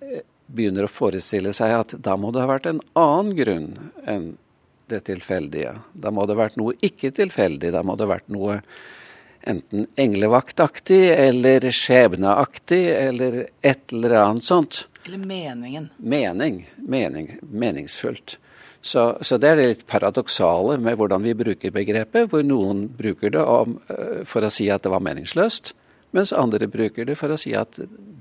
begynner 0.46 0.88
å 0.88 0.92
forestille 0.92 1.54
seg 1.56 1.76
at 1.76 1.96
da 2.02 2.16
må 2.18 2.32
det 2.34 2.44
ha 2.44 2.50
vært 2.50 2.70
en 2.70 2.82
annen 2.98 3.36
grunn 3.38 3.70
enn 4.08 4.34
det 4.90 5.02
tilfeldige. 5.08 5.76
Da 5.94 6.12
må 6.14 6.26
det 6.26 6.36
ha 6.36 6.44
vært 6.46 6.60
noe 6.62 6.76
ikke 6.86 7.12
tilfeldig. 7.16 7.72
Da 7.74 7.82
må 7.86 7.98
det 7.98 8.06
ha 8.06 8.14
vært 8.16 8.32
noe 8.34 8.60
enten 9.46 9.88
englevaktaktig 9.96 11.04
eller 11.12 11.70
skjebneaktig 11.72 12.84
eller 12.90 13.38
et 13.62 13.94
eller 13.94 14.18
annet 14.22 14.44
sånt. 14.48 14.88
Eller 15.06 15.22
meningen. 15.22 15.90
Mening. 15.98 16.66
mening 16.76 17.38
meningsfullt. 17.42 18.38
Så, 18.86 19.18
så, 19.22 19.38
det 19.42 19.50
er 19.50 19.58
det 19.58 19.70
litt 19.70 19.86
paradoksale 19.90 20.78
med 20.78 20.98
hvordan 21.00 21.24
vi 21.26 21.34
bruker 21.38 21.74
begrepet, 21.74 22.30
hvor 22.30 22.44
noen 22.46 22.84
bruker 22.94 23.34
det 23.34 23.42
om, 23.42 23.80
eh, 23.90 24.20
for 24.30 24.46
å 24.46 24.52
si 24.54 24.68
at 24.70 24.86
det 24.86 24.92
var 24.94 25.02
meningsløst, 25.02 25.72
mens 26.14 26.34
andre 26.38 26.70
bruker 26.70 27.08
det 27.10 27.16
for 27.18 27.34
å 27.34 27.40
si 27.42 27.56
at 27.58 27.80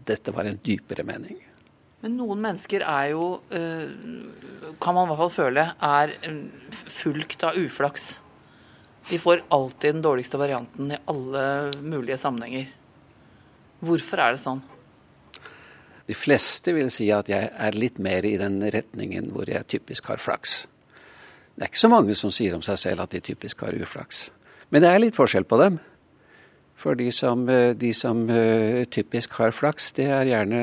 dette 0.08 0.32
var 0.32 0.48
en 0.48 0.56
dypere 0.64 1.04
mening. 1.04 1.36
Men 2.04 2.16
noen 2.16 2.40
mennesker 2.46 2.80
er 2.80 3.10
jo, 3.12 3.40
eh, 3.52 3.92
kan 4.80 4.96
man 4.96 5.04
i 5.04 5.12
hvert 5.12 5.20
fall 5.20 5.34
føle, 5.36 5.66
er 5.80 6.16
eh, 6.16 6.40
fulgt 6.72 7.44
av 7.44 7.60
uflaks. 7.60 8.08
De 9.10 9.18
får 9.18 9.42
alltid 9.48 9.94
den 9.94 10.02
dårligste 10.02 10.38
varianten 10.40 10.92
i 10.92 11.00
alle 11.04 11.72
mulige 11.82 12.18
sammenhenger. 12.18 12.70
Hvorfor 13.84 14.20
er 14.22 14.32
det 14.32 14.40
sånn? 14.40 14.62
De 16.08 16.16
fleste 16.16 16.72
vil 16.76 16.90
si 16.92 17.10
at 17.12 17.28
jeg 17.28 17.50
er 17.52 17.76
litt 17.76 17.98
mer 18.00 18.24
i 18.24 18.36
den 18.40 18.62
retningen 18.72 19.30
hvor 19.32 19.48
jeg 19.48 19.68
typisk 19.68 20.08
har 20.12 20.20
flaks. 20.20 20.64
Det 21.54 21.66
er 21.66 21.70
ikke 21.70 21.84
så 21.84 21.90
mange 21.92 22.16
som 22.18 22.32
sier 22.34 22.56
om 22.56 22.64
seg 22.64 22.80
selv 22.80 23.04
at 23.04 23.12
de 23.12 23.20
typisk 23.24 23.64
har 23.64 23.76
uflaks. 23.76 24.30
Men 24.72 24.84
det 24.84 24.90
er 24.90 25.02
litt 25.04 25.16
forskjell 25.16 25.46
på 25.48 25.58
dem. 25.60 25.76
For 26.80 26.96
de 26.98 27.06
som, 27.14 27.44
de 27.46 27.90
som 27.96 28.24
uh, 28.28 28.82
typisk 28.92 29.36
har 29.38 29.54
flaks, 29.54 29.92
det 29.96 30.08
er 30.10 30.28
gjerne 30.32 30.62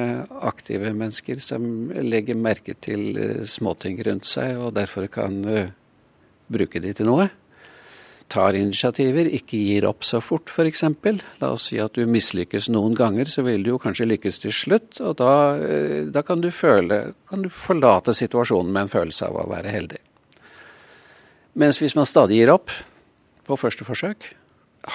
aktive 0.50 0.91
mennesker 0.93 1.39
som 1.41 1.63
legger 2.03 2.38
merke 2.38 2.75
til 2.83 3.05
uh, 3.15 3.45
småting 3.48 4.01
rundt 4.05 4.27
seg, 4.29 4.57
og 4.60 4.74
derfor 4.75 5.07
kan 5.13 5.39
bruke 6.51 6.81
de 6.83 6.91
til 6.98 7.07
noe 7.07 7.29
tar 8.31 8.55
initiativer, 8.55 9.27
ikke 9.27 9.59
gir 9.59 9.88
opp 9.89 10.05
så 10.07 10.21
fort 10.23 10.51
f.eks. 10.51 10.85
La 11.41 11.51
oss 11.51 11.67
si 11.69 11.79
at 11.83 11.97
du 11.97 12.07
mislykkes 12.09 12.69
noen 12.71 12.95
ganger, 12.97 13.29
så 13.29 13.43
vil 13.45 13.63
du 13.63 13.73
jo 13.73 13.81
kanskje 13.81 14.07
lykkes 14.07 14.41
til 14.45 14.55
slutt. 14.55 15.01
Og 15.03 15.17
da, 15.19 15.33
eh, 15.59 16.07
da 16.11 16.23
kan, 16.25 16.43
du 16.43 16.51
føle, 16.55 17.13
kan, 17.29 17.43
du 17.43 17.51
forlate 17.51 18.15
situasjonen 18.15 18.71
med 18.71 18.88
en 18.88 18.93
følelse 18.95 19.27
av 19.27 19.41
å 19.43 19.50
være 19.51 19.73
heldig. 19.75 20.01
Mens 21.59 21.81
hvis 21.81 21.97
man 21.97 22.07
stadig 22.07 22.39
gir 22.39 22.53
opp 22.53 22.71
på 23.47 23.59
første 23.59 23.88
forsøk, 23.88 24.31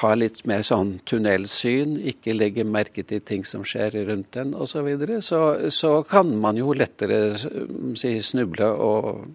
har 0.00 0.16
litt 0.18 0.40
mer 0.50 0.64
sånn 0.66 0.96
tunnelsyn, 1.06 1.94
ikke 2.10 2.34
legger 2.34 2.66
merke 2.66 3.04
til 3.06 3.20
ting 3.22 3.44
som 3.46 3.62
skjer 3.62 4.00
rundt 4.08 4.38
en 4.40 4.56
osv., 4.56 4.72
så, 4.72 4.82
videre, 4.86 5.20
så 5.22 5.70
så 5.70 6.00
kan 6.08 6.32
man 6.42 6.58
jo 6.58 6.72
lettere 6.74 7.36
si, 7.38 8.16
snuble 8.18 8.66
og 8.66 9.28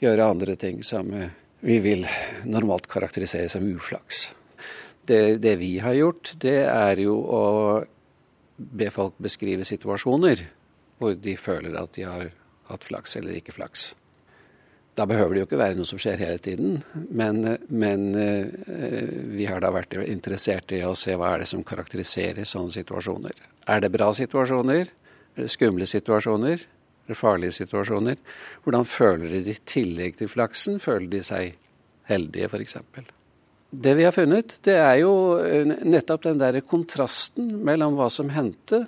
gjøre 0.00 0.30
andre 0.32 0.56
ting 0.56 0.80
som 0.86 1.12
vi 1.60 1.78
vil 1.84 2.06
normalt 2.48 2.88
karakterisere 2.90 3.48
som 3.48 3.66
uflaks. 3.68 4.30
Det, 5.06 5.38
det, 5.42 5.56
vi 5.60 5.78
har 5.82 5.96
gjort, 5.96 6.34
det 6.40 6.58
er 6.64 7.00
jo 7.02 7.16
å 7.20 7.44
be 8.56 8.90
folk 8.92 9.16
beskrive 9.18 9.64
situasjoner 9.64 10.44
hvor 11.00 11.16
de 11.16 11.34
føler 11.40 11.76
at 11.80 11.94
de 11.96 12.04
har 12.04 12.28
hatt 12.68 12.84
flaks 12.84 13.16
eller 13.16 13.38
ikke 13.38 13.56
flaks. 13.56 13.94
Da 14.98 15.06
behøver 15.08 15.34
det 15.34 15.42
jo 15.42 15.46
ikke 15.48 15.60
være 15.60 15.78
noe 15.78 15.88
som 15.88 16.00
skjer 16.02 16.20
hele 16.20 16.40
tiden, 16.42 16.80
men, 17.08 17.40
men 17.72 18.10
eh, 18.18 19.06
vi 19.32 19.46
har 19.48 19.62
da 19.62 19.70
vært 19.72 19.96
interessert 20.02 20.74
i 20.76 20.82
å 20.84 20.96
se 20.98 21.14
hva 21.16 21.34
er 21.34 21.44
det 21.44 21.48
som 21.48 21.64
karakteriserer 21.64 22.48
sånne 22.48 22.74
situasjoner. 22.74 23.38
Er 23.70 23.80
det 23.80 23.92
bra 23.94 24.10
situasjoner? 24.16 24.90
Er 24.90 25.46
det 25.46 25.52
skumle 25.54 25.88
situasjoner? 25.88 26.66
Farlige 27.18 27.56
situasjoner. 27.60 28.18
Hvordan 28.64 28.86
føler 28.88 29.30
de 29.30 29.42
det 29.46 29.56
i 29.56 29.64
tillegg 29.74 30.18
til 30.20 30.30
flaksen? 30.30 30.80
Føler 30.82 31.08
de 31.12 31.22
seg 31.26 31.56
heldige, 32.10 32.50
f.eks.? 32.50 32.76
Det 33.70 33.94
vi 33.94 34.06
har 34.06 34.14
funnet, 34.14 34.56
det 34.66 34.74
er 34.82 34.96
jo 35.04 35.12
eh, 35.38 35.62
nettopp 35.86 36.24
den 36.26 36.40
der 36.40 36.58
kontrasten 36.66 37.52
mellom 37.66 37.94
hva 37.98 38.08
som 38.10 38.32
hendte, 38.34 38.82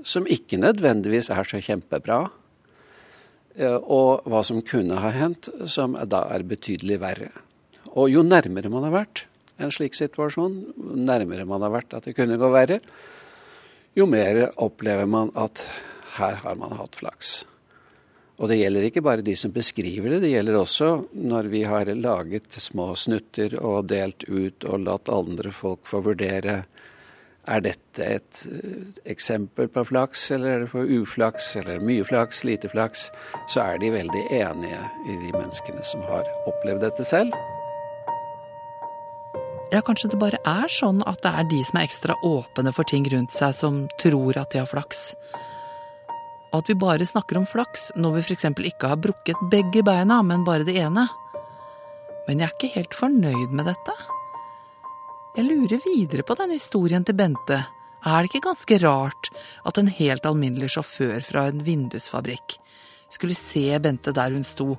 som 0.00 0.28
ikke 0.30 0.60
nødvendigvis 0.62 1.28
er 1.34 1.44
så 1.44 1.60
kjempebra, 1.60 2.22
eh, 3.58 3.76
og 3.76 4.24
hva 4.24 4.40
som 4.46 4.62
kunne 4.64 4.96
ha 5.02 5.12
hendt, 5.12 5.50
som 5.68 5.98
da 6.08 6.24
er 6.32 6.46
betydelig 6.48 7.00
verre. 7.04 7.28
Og 7.92 8.08
jo 8.14 8.24
nærmere 8.24 8.72
man 8.72 8.88
har 8.88 8.96
vært 8.96 9.26
en 9.60 9.72
slik 9.74 9.96
situasjon, 9.98 10.56
nærmere 10.96 11.44
man 11.48 11.64
har 11.66 11.74
vært 11.74 11.98
at 11.98 12.08
det 12.08 12.16
kunne 12.16 12.38
gå 12.40 12.48
verre, 12.54 12.80
jo 13.98 14.06
mer 14.08 14.46
opplever 14.62 15.08
man 15.10 15.32
at 15.36 15.64
her 16.18 16.42
har 16.44 16.58
man 16.60 16.76
hatt 16.78 16.98
flaks. 16.98 17.38
Og 18.38 18.50
det 18.50 18.60
gjelder 18.60 18.86
ikke 18.86 19.02
bare 19.02 19.24
de 19.26 19.34
som 19.38 19.50
beskriver 19.54 20.12
det, 20.14 20.20
det 20.22 20.34
gjelder 20.36 20.60
også 20.60 20.90
når 21.18 21.48
vi 21.50 21.64
har 21.66 21.90
laget 21.98 22.54
små 22.54 22.92
snutter 22.94 23.56
og 23.58 23.88
delt 23.90 24.28
ut 24.30 24.66
og 24.68 24.84
latt 24.84 25.10
andre 25.10 25.50
folk 25.54 25.88
få 25.90 26.04
vurdere 26.06 26.60
er 27.48 27.62
dette 27.64 28.04
et 28.04 28.40
eksempel 29.08 29.70
på 29.72 29.84
flaks, 29.88 30.26
eller 30.36 30.50
er 30.50 30.64
det 30.64 30.70
for 30.72 30.84
uflaks, 30.84 31.54
eller 31.56 31.80
mye 31.84 32.04
flaks, 32.04 32.42
lite 32.44 32.68
flaks, 32.68 33.08
så 33.48 33.64
er 33.64 33.80
de 33.80 33.94
veldig 33.94 34.24
enige 34.36 34.80
i 35.08 35.16
de 35.24 35.32
menneskene 35.32 35.84
som 35.86 36.04
har 36.10 36.28
opplevd 36.50 36.84
dette 36.84 37.06
selv. 37.08 37.32
Ja, 39.72 39.82
kanskje 39.84 40.12
det 40.12 40.20
bare 40.20 40.40
er 40.48 40.70
sånn 40.72 41.02
at 41.08 41.20
det 41.24 41.32
er 41.40 41.48
de 41.48 41.58
som 41.68 41.80
er 41.80 41.88
ekstra 41.88 42.16
åpne 42.24 42.72
for 42.72 42.88
ting 42.88 43.08
rundt 43.12 43.34
seg, 43.36 43.56
som 43.56 43.82
tror 44.00 44.38
at 44.40 44.52
de 44.52 44.62
har 44.62 44.70
flaks 44.70 45.10
og 46.48 46.60
at 46.62 46.70
vi 46.70 46.78
bare 46.80 47.06
snakker 47.06 47.38
om 47.40 47.46
flaks 47.48 47.90
når 47.96 48.18
vi 48.18 48.26
f.eks. 48.26 48.46
ikke 48.70 48.90
har 48.92 49.00
brukket 49.00 49.48
begge 49.52 49.82
beina, 49.84 50.22
men 50.22 50.46
bare 50.46 50.66
det 50.66 50.78
ene. 50.80 51.06
Men 52.28 52.40
jeg 52.40 52.48
er 52.48 52.54
ikke 52.56 52.76
helt 52.76 52.96
fornøyd 52.96 53.52
med 53.56 53.68
dette. 53.68 53.94
Jeg 55.36 55.46
lurer 55.46 55.82
videre 55.84 56.24
på 56.26 56.36
denne 56.38 56.56
historien 56.56 57.04
til 57.06 57.16
Bente. 57.18 57.60
Er 58.06 58.22
det 58.22 58.30
ikke 58.30 58.48
ganske 58.48 58.78
rart 58.82 59.30
at 59.66 59.78
en 59.78 59.90
helt 59.90 60.26
alminnelig 60.26 60.72
sjåfør 60.76 61.24
fra 61.26 61.48
en 61.50 61.64
vindusfabrikk 61.66 62.56
skulle 63.12 63.36
se 63.36 63.66
Bente 63.82 64.14
der 64.16 64.34
hun 64.34 64.46
sto, 64.46 64.72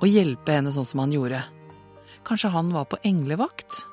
og 0.00 0.06
hjelpe 0.08 0.56
henne 0.56 0.72
sånn 0.74 0.88
som 0.88 1.04
han 1.04 1.14
gjorde? 1.14 1.40
Kanskje 2.24 2.52
han 2.54 2.72
var 2.74 2.88
på 2.90 3.00
englevakt? 3.04 3.84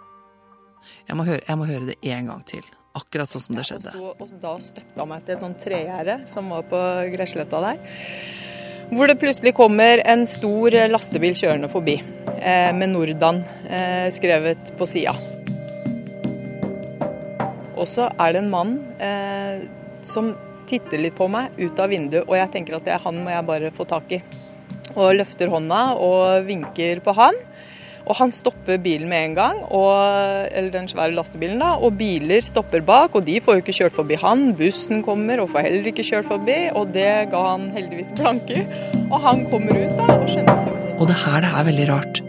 Jeg 1.08 1.18
må 1.20 1.28
høre, 1.28 1.44
jeg 1.48 1.60
må 1.60 1.68
høre 1.70 1.92
det 1.92 2.00
en 2.14 2.32
gang 2.32 2.46
til. 2.48 2.68
Akkurat 2.92 3.32
sånn 3.32 3.44
som 3.46 3.56
det 3.56 3.64
skjedde. 3.68 3.94
Ja, 3.96 4.12
og, 4.12 4.32
da 4.42 4.58
støtta 4.60 5.08
meg 5.08 5.24
til 5.24 5.38
et 5.38 5.44
sånt 5.44 5.62
tregjerde 5.64 6.18
som 6.28 6.50
var 6.52 6.66
på 6.68 6.80
gressletta 7.14 7.62
der. 7.64 7.80
Hvor 8.92 9.08
det 9.08 9.16
plutselig 9.22 9.54
kommer 9.56 10.02
en 10.04 10.26
stor 10.28 10.76
lastebil 10.92 11.38
kjørende 11.40 11.70
forbi 11.72 12.02
eh, 12.02 12.72
med 12.76 12.92
Nordan 12.92 13.40
eh, 13.72 14.10
skrevet 14.12 14.74
på 14.76 14.88
sida. 14.92 15.16
Og 17.80 17.88
så 17.88 18.10
er 18.12 18.36
det 18.36 18.42
en 18.44 18.52
mann 18.52 18.76
eh, 19.00 19.64
som 20.04 20.34
titter 20.68 21.00
litt 21.00 21.16
på 21.16 21.30
meg 21.32 21.56
ut 21.62 21.80
av 21.80 21.92
vinduet, 21.92 22.28
og 22.28 22.36
jeg 22.38 22.52
tenker 22.52 22.78
at 22.78 22.90
det, 22.90 23.00
han 23.06 23.24
må 23.24 23.32
jeg 23.32 23.48
bare 23.48 23.72
få 23.76 23.88
tak 23.88 24.12
i. 24.18 24.20
Og 24.92 25.16
løfter 25.16 25.48
hånda 25.52 25.82
og 26.04 26.44
vinker 26.48 27.00
på 27.04 27.16
han. 27.16 27.40
Og 28.08 28.18
han 28.18 28.34
stopper 28.34 28.80
bilen 28.82 29.10
med 29.12 29.26
en 29.30 29.36
gang, 29.38 29.60
og, 29.70 29.94
eller 30.50 30.72
den 30.74 30.90
svære 30.90 31.14
lastebilen, 31.16 31.62
da, 31.62 31.74
og 31.78 31.98
biler 32.00 32.42
stopper 32.44 32.84
bak. 32.86 33.16
Og 33.18 33.26
de 33.28 33.38
får 33.44 33.58
jo 33.58 33.64
ikke 33.66 33.78
kjørt 33.82 33.98
forbi 33.98 34.18
han. 34.22 34.48
Bussen 34.58 35.04
kommer 35.06 35.44
og 35.44 35.52
får 35.54 35.68
heller 35.68 35.92
ikke 35.92 36.06
kjørt 36.08 36.30
forbi, 36.30 36.58
og 36.76 36.94
det 36.96 37.12
ga 37.32 37.44
han 37.52 37.70
heldigvis 37.76 38.14
blanke 38.18 38.64
Og 39.12 39.18
han 39.24 39.46
kommer 39.52 39.78
ut 39.78 39.94
da 40.00 40.08
og 40.18 40.28
skjønner 40.30 40.98
Og 40.98 41.08
det 41.10 41.18
her 41.26 41.44
det 41.44 41.52
er 41.52 41.68
veldig 41.70 41.88
rart. 41.92 42.22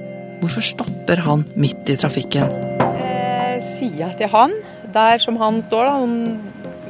Hvorfor 0.42 0.64
stopper 0.66 1.22
han 1.22 1.44
midt 1.54 1.90
i 1.92 1.96
trafikken? 2.00 2.50
Eh, 2.98 3.58
sier 3.62 4.00
jeg 4.00 4.16
til 4.18 4.32
han, 4.32 4.54
der 4.94 5.22
som 5.22 5.38
han 5.40 5.62
står, 5.62 5.88
da 5.88 5.98
han, 6.00 6.16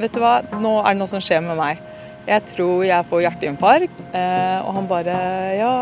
Vet 0.01 0.15
du 0.15 0.23
hva, 0.23 0.39
nå 0.57 0.79
er 0.81 0.95
det 0.95 0.99
noe 1.03 1.11
som 1.11 1.21
skjer 1.21 1.43
med 1.45 1.59
meg. 1.59 1.81
Jeg 2.23 2.45
tror 2.53 2.85
jeg 2.87 3.07
får 3.09 3.25
hjerteinfarkt. 3.25 3.99
Eh, 4.15 4.59
og 4.63 4.77
han 4.77 4.87
bare 4.87 5.17
Ja, 5.59 5.73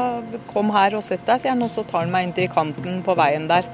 kom 0.50 0.72
her 0.74 0.98
og 0.98 1.06
sett 1.06 1.26
deg, 1.28 1.42
sier 1.42 1.54
han. 1.54 1.62
Og 1.66 1.72
så 1.74 1.86
tar 1.88 2.06
han 2.06 2.14
meg 2.14 2.28
inn 2.28 2.36
til 2.38 2.50
kanten 2.52 3.02
på 3.06 3.16
veien 3.18 3.48
der. 3.52 3.68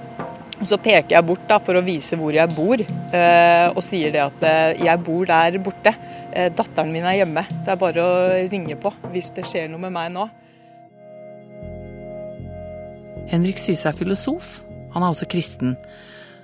Og 0.58 0.66
så 0.66 0.80
peker 0.82 1.14
jeg 1.16 1.26
bort 1.28 1.46
da 1.48 1.60
for 1.62 1.78
å 1.78 1.86
vise 1.86 2.18
hvor 2.18 2.34
jeg 2.34 2.50
bor, 2.56 2.82
eh, 2.82 3.68
og 3.70 3.84
sier 3.86 4.10
det 4.16 4.24
at 4.24 4.46
eh, 4.48 4.86
jeg 4.88 5.04
bor 5.06 5.28
der 5.30 5.60
borte. 5.64 5.94
Datteren 6.38 6.92
min 6.94 7.06
er 7.08 7.16
hjemme, 7.22 7.42
så 7.50 7.64
det 7.66 7.72
er 7.74 7.80
bare 7.82 8.04
å 8.04 8.18
ringe 8.52 8.76
på 8.78 8.92
hvis 9.10 9.32
det 9.34 9.46
skjer 9.48 9.72
noe 9.72 9.82
med 9.82 9.94
meg 9.96 10.12
nå. 10.14 10.28
Henrik 13.32 13.58
sier 13.62 13.90
er 13.90 13.98
filosof. 13.98 14.60
Han 14.94 15.06
er 15.06 15.14
også 15.14 15.30
kristen. 15.32 15.74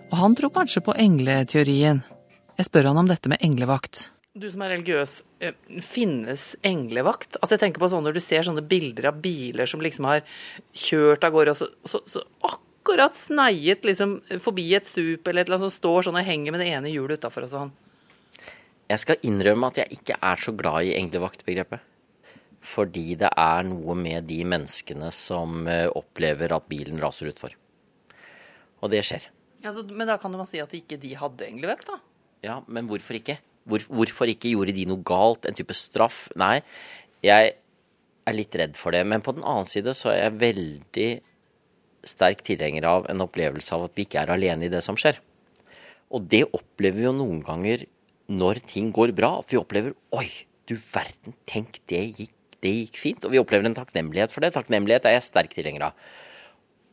Og 0.10 0.18
han 0.22 0.38
tror 0.38 0.54
kanskje 0.56 0.82
på 0.86 0.96
engleteorien. 0.98 2.02
Jeg 2.58 2.70
spør 2.70 2.92
han 2.92 3.02
om 3.02 3.10
dette 3.10 3.30
med 3.30 3.42
englevakt. 3.46 4.13
Du 4.34 4.48
som 4.50 4.64
er 4.66 4.72
religiøs, 4.74 5.20
eh, 5.46 5.54
finnes 5.86 6.56
englevakt? 6.66 7.36
Altså 7.38 7.54
jeg 7.54 7.62
tenker 7.68 7.84
på 7.84 7.90
sånn 7.92 8.02
Når 8.02 8.16
du 8.18 8.20
ser 8.20 8.42
sånne 8.42 8.66
bilder 8.66 9.12
av 9.12 9.20
biler 9.22 9.70
som 9.70 9.82
liksom 9.84 10.08
har 10.10 10.24
kjørt 10.74 11.24
av 11.24 11.36
gårde, 11.36 11.54
og 11.54 11.60
så, 11.60 11.68
så, 11.86 12.02
så 12.10 12.24
akkurat 12.50 13.14
sneiet 13.14 13.86
liksom 13.86 14.24
forbi 14.42 14.74
et 14.74 14.90
stup 14.90 15.28
eller 15.28 15.44
et 15.44 15.52
eller 15.52 15.60
annet 15.60 15.70
som 15.70 15.78
står 15.78 16.08
sånn 16.08 16.18
og 16.18 16.26
henger 16.26 16.52
med 16.52 16.66
det 16.66 16.72
ene 16.74 16.90
hjulet 16.90 17.22
utafor 17.22 17.46
og 17.46 17.54
sånn. 17.54 17.76
Jeg 18.90 19.06
skal 19.06 19.22
innrømme 19.22 19.70
at 19.70 19.84
jeg 19.84 20.00
ikke 20.00 20.18
er 20.18 20.42
så 20.42 20.56
glad 20.58 20.90
i 20.90 20.98
englevaktbegrepet. 20.98 21.86
Fordi 22.74 23.08
det 23.20 23.30
er 23.38 23.64
noe 23.70 23.94
med 24.00 24.26
de 24.26 24.42
menneskene 24.50 25.14
som 25.14 25.68
eh, 25.70 25.86
opplever 25.94 26.58
at 26.58 26.70
bilen 26.72 26.98
raser 26.98 27.30
utfor. 27.30 27.54
Og 28.82 28.90
det 28.90 29.06
skjer. 29.06 29.30
Ja, 29.62 29.78
så, 29.78 29.86
men 29.86 30.10
da 30.10 30.18
kan 30.18 30.34
man 30.34 30.50
si 30.50 30.58
at 30.64 30.74
ikke 30.74 30.98
de 30.98 31.14
hadde 31.22 31.46
englevakt, 31.46 31.86
da? 31.92 32.02
Ja, 32.44 32.62
men 32.66 32.90
hvorfor 32.90 33.22
ikke? 33.22 33.38
Hvor, 33.70 33.84
hvorfor 33.88 34.32
ikke 34.32 34.52
gjorde 34.52 34.76
de 34.76 34.88
noe 34.90 35.04
galt? 35.08 35.48
En 35.48 35.58
type 35.58 35.76
straff? 35.78 36.26
Nei, 36.40 36.58
jeg 37.24 37.54
er 38.28 38.36
litt 38.36 38.56
redd 38.60 38.76
for 38.80 38.96
det. 38.96 39.04
Men 39.08 39.24
på 39.24 39.36
den 39.36 39.46
annen 39.48 39.70
side 39.70 39.96
så 39.98 40.12
er 40.14 40.26
jeg 40.26 40.42
veldig 40.42 41.10
sterk 42.04 42.44
tilhenger 42.44 42.88
av 42.88 43.08
en 43.12 43.24
opplevelse 43.24 43.76
av 43.76 43.88
at 43.88 43.96
vi 43.96 44.08
ikke 44.08 44.24
er 44.24 44.34
alene 44.34 44.68
i 44.68 44.72
det 44.72 44.84
som 44.84 44.98
skjer. 45.00 45.20
Og 46.14 46.28
det 46.30 46.44
opplever 46.52 47.00
vi 47.00 47.08
jo 47.08 47.16
noen 47.16 47.42
ganger 47.46 47.86
når 48.32 48.62
ting 48.70 48.92
går 48.96 49.16
bra. 49.18 49.38
At 49.42 49.54
vi 49.54 49.60
opplever 49.60 49.96
Oi, 50.16 50.28
du 50.70 50.76
verden, 50.78 51.38
tenk, 51.50 51.80
det 51.92 52.04
gikk, 52.20 52.36
det 52.64 52.74
gikk 52.76 53.00
fint. 53.00 53.26
Og 53.26 53.34
vi 53.34 53.42
opplever 53.42 53.68
en 53.70 53.78
takknemlighet 53.78 54.34
for 54.34 54.46
det. 54.46 54.54
Takknemlighet 54.58 55.08
er 55.10 55.18
jeg 55.18 55.28
sterk 55.30 55.56
tilhenger 55.56 55.90
av. 55.90 56.12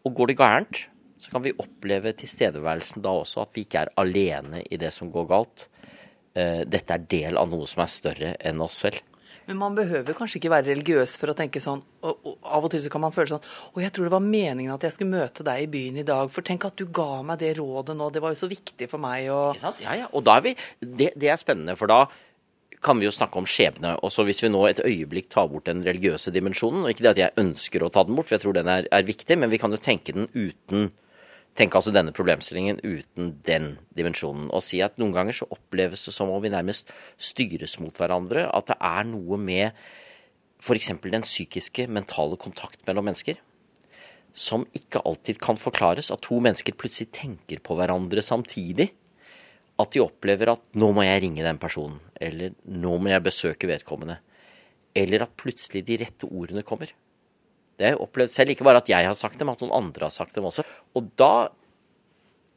Og 0.06 0.14
går 0.16 0.30
det 0.30 0.38
gærent, 0.40 0.84
så 1.20 1.34
kan 1.34 1.44
vi 1.44 1.52
oppleve 1.60 2.14
tilstedeværelsen 2.16 3.04
da 3.04 3.12
også, 3.20 3.44
at 3.44 3.52
vi 3.56 3.66
ikke 3.66 3.84
er 3.84 3.92
alene 4.00 4.62
i 4.64 4.78
det 4.80 4.92
som 4.96 5.10
går 5.12 5.28
galt. 5.28 5.66
Eh, 6.34 6.62
dette 6.66 6.94
er 6.94 7.06
del 7.10 7.38
av 7.40 7.50
noe 7.50 7.66
som 7.66 7.82
er 7.82 7.90
større 7.90 8.34
enn 8.38 8.60
oss 8.62 8.84
selv. 8.84 9.00
Men 9.48 9.58
man 9.58 9.74
behøver 9.74 10.14
kanskje 10.14 10.38
ikke 10.38 10.52
være 10.52 10.68
religiøs 10.68 11.16
for 11.18 11.32
å 11.32 11.34
tenke 11.34 11.58
sånn. 11.62 11.80
Og, 12.06 12.20
og 12.22 12.50
Av 12.54 12.66
og 12.66 12.70
til 12.70 12.82
så 12.84 12.92
kan 12.92 13.02
man 13.02 13.14
føle 13.14 13.32
sånn 13.32 13.42
Å, 13.42 13.80
jeg 13.82 13.90
tror 13.96 14.06
det 14.06 14.12
var 14.14 14.22
meningen 14.22 14.70
at 14.76 14.84
jeg 14.86 14.94
skulle 14.94 15.10
møte 15.10 15.42
deg 15.46 15.64
i 15.64 15.70
byen 15.72 15.98
i 15.98 16.06
dag. 16.06 16.30
For 16.30 16.46
tenk 16.46 16.68
at 16.68 16.78
du 16.78 16.86
ga 16.86 17.24
meg 17.26 17.40
det 17.42 17.56
rådet 17.58 17.96
nå. 17.98 18.12
Det 18.14 18.22
var 18.22 18.36
jo 18.36 18.38
så 18.44 18.50
viktig 18.50 18.86
for 18.92 19.02
meg. 19.02 19.26
Og... 19.34 19.56
Ikke 19.56 19.64
sant? 19.64 19.82
Ja, 19.82 19.96
ja. 19.98 20.06
Og 20.14 20.22
da 20.28 20.38
er 20.38 20.46
vi 20.46 20.54
det, 20.78 21.10
det 21.18 21.32
er 21.32 21.40
spennende, 21.40 21.74
for 21.80 21.90
da 21.90 22.04
kan 22.80 23.00
vi 23.00 23.08
jo 23.08 23.12
snakke 23.12 23.42
om 23.42 23.48
skjebne. 23.48 23.96
Og 24.04 24.14
så 24.14 24.24
hvis 24.28 24.44
vi 24.44 24.52
nå 24.52 24.62
et 24.68 24.84
øyeblikk 24.86 25.28
tar 25.34 25.50
bort 25.50 25.66
den 25.68 25.82
religiøse 25.84 26.32
dimensjonen, 26.32 26.84
og 26.84 26.94
ikke 26.94 27.08
det 27.08 27.14
at 27.16 27.24
jeg 27.24 27.38
ønsker 27.42 27.82
å 27.82 27.90
ta 27.92 28.06
den 28.06 28.16
bort, 28.16 28.30
for 28.30 28.38
jeg 28.38 28.44
tror 28.46 28.56
den 28.56 28.70
er, 28.70 28.86
er 28.86 29.08
viktig, 29.08 29.36
men 29.40 29.52
vi 29.52 29.60
kan 29.60 29.74
jo 29.74 29.82
tenke 29.82 30.14
den 30.16 30.30
uten 30.32 30.92
tenke 31.58 31.78
altså 31.78 31.92
denne 31.92 32.14
problemstillingen 32.16 32.80
uten 32.84 33.34
den 33.46 33.72
dimensjonen. 33.96 34.48
Og 34.54 34.62
si 34.64 34.80
at 34.84 34.98
noen 35.00 35.14
ganger 35.16 35.36
så 35.36 35.48
oppleves 35.50 36.06
det 36.06 36.14
som 36.16 36.30
om 36.32 36.42
vi 36.42 36.52
nærmest 36.52 36.90
styres 37.18 37.78
mot 37.82 37.96
hverandre. 37.96 38.46
At 38.48 38.70
det 38.72 38.78
er 38.80 39.06
noe 39.10 39.38
med 39.40 39.70
f.eks. 40.60 40.92
den 41.02 41.26
psykiske, 41.26 41.88
mentale 41.88 42.36
kontakt 42.40 42.84
mellom 42.86 43.08
mennesker 43.10 43.40
som 44.36 44.64
ikke 44.76 45.02
alltid 45.06 45.40
kan 45.42 45.58
forklares. 45.58 46.10
At 46.10 46.22
to 46.26 46.40
mennesker 46.42 46.76
plutselig 46.78 47.10
tenker 47.16 47.62
på 47.64 47.76
hverandre 47.78 48.22
samtidig. 48.22 48.90
At 49.80 49.92
de 49.94 50.02
opplever 50.04 50.52
at 50.52 50.62
'nå 50.74 50.92
må 50.92 51.02
jeg 51.02 51.22
ringe 51.22 51.42
den 51.42 51.58
personen', 51.58 52.00
eller 52.20 52.52
'nå 52.66 52.98
må 52.98 53.08
jeg 53.08 53.22
besøke 53.22 53.66
vedkommende'. 53.66 54.18
Eller 54.94 55.22
at 55.22 55.36
plutselig 55.36 55.86
de 55.86 55.96
rette 55.96 56.24
ordene 56.26 56.62
kommer. 56.62 56.92
Det 57.80 57.88
har 57.88 57.94
jeg 57.96 58.04
opplevd 58.04 58.32
selv. 58.34 58.52
Ikke 58.52 58.66
bare 58.68 58.82
at 58.82 58.90
jeg 58.92 59.08
har 59.08 59.16
sagt 59.16 59.40
dem, 59.40 59.48
at 59.48 59.62
noen 59.64 59.72
andre 59.72 60.04
har 60.10 60.12
sagt 60.12 60.36
dem 60.36 60.44
også. 60.44 60.66
Og 60.92 61.08
da 61.16 61.48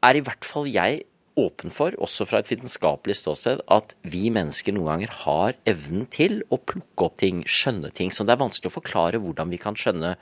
er 0.04 0.18
i 0.18 0.22
hvert 0.24 0.44
fall 0.44 0.68
jeg 0.68 1.06
åpen 1.40 1.72
for, 1.72 1.96
også 1.96 2.26
fra 2.28 2.42
et 2.42 2.50
vitenskapelig 2.52 3.16
ståsted, 3.18 3.64
at 3.72 3.96
vi 4.06 4.28
mennesker 4.30 4.76
noen 4.76 4.92
ganger 4.92 5.14
har 5.24 5.56
evnen 5.66 6.04
til 6.12 6.42
å 6.52 6.60
plukke 6.60 7.08
opp 7.08 7.16
ting, 7.24 7.40
skjønne 7.48 7.90
ting 7.96 8.12
som 8.14 8.28
det 8.28 8.36
er 8.36 8.42
vanskelig 8.44 8.70
å 8.70 8.76
forklare 8.76 9.22
hvordan 9.22 9.50
vi 9.50 9.58
kan 9.64 9.80
skjønne 9.80 10.12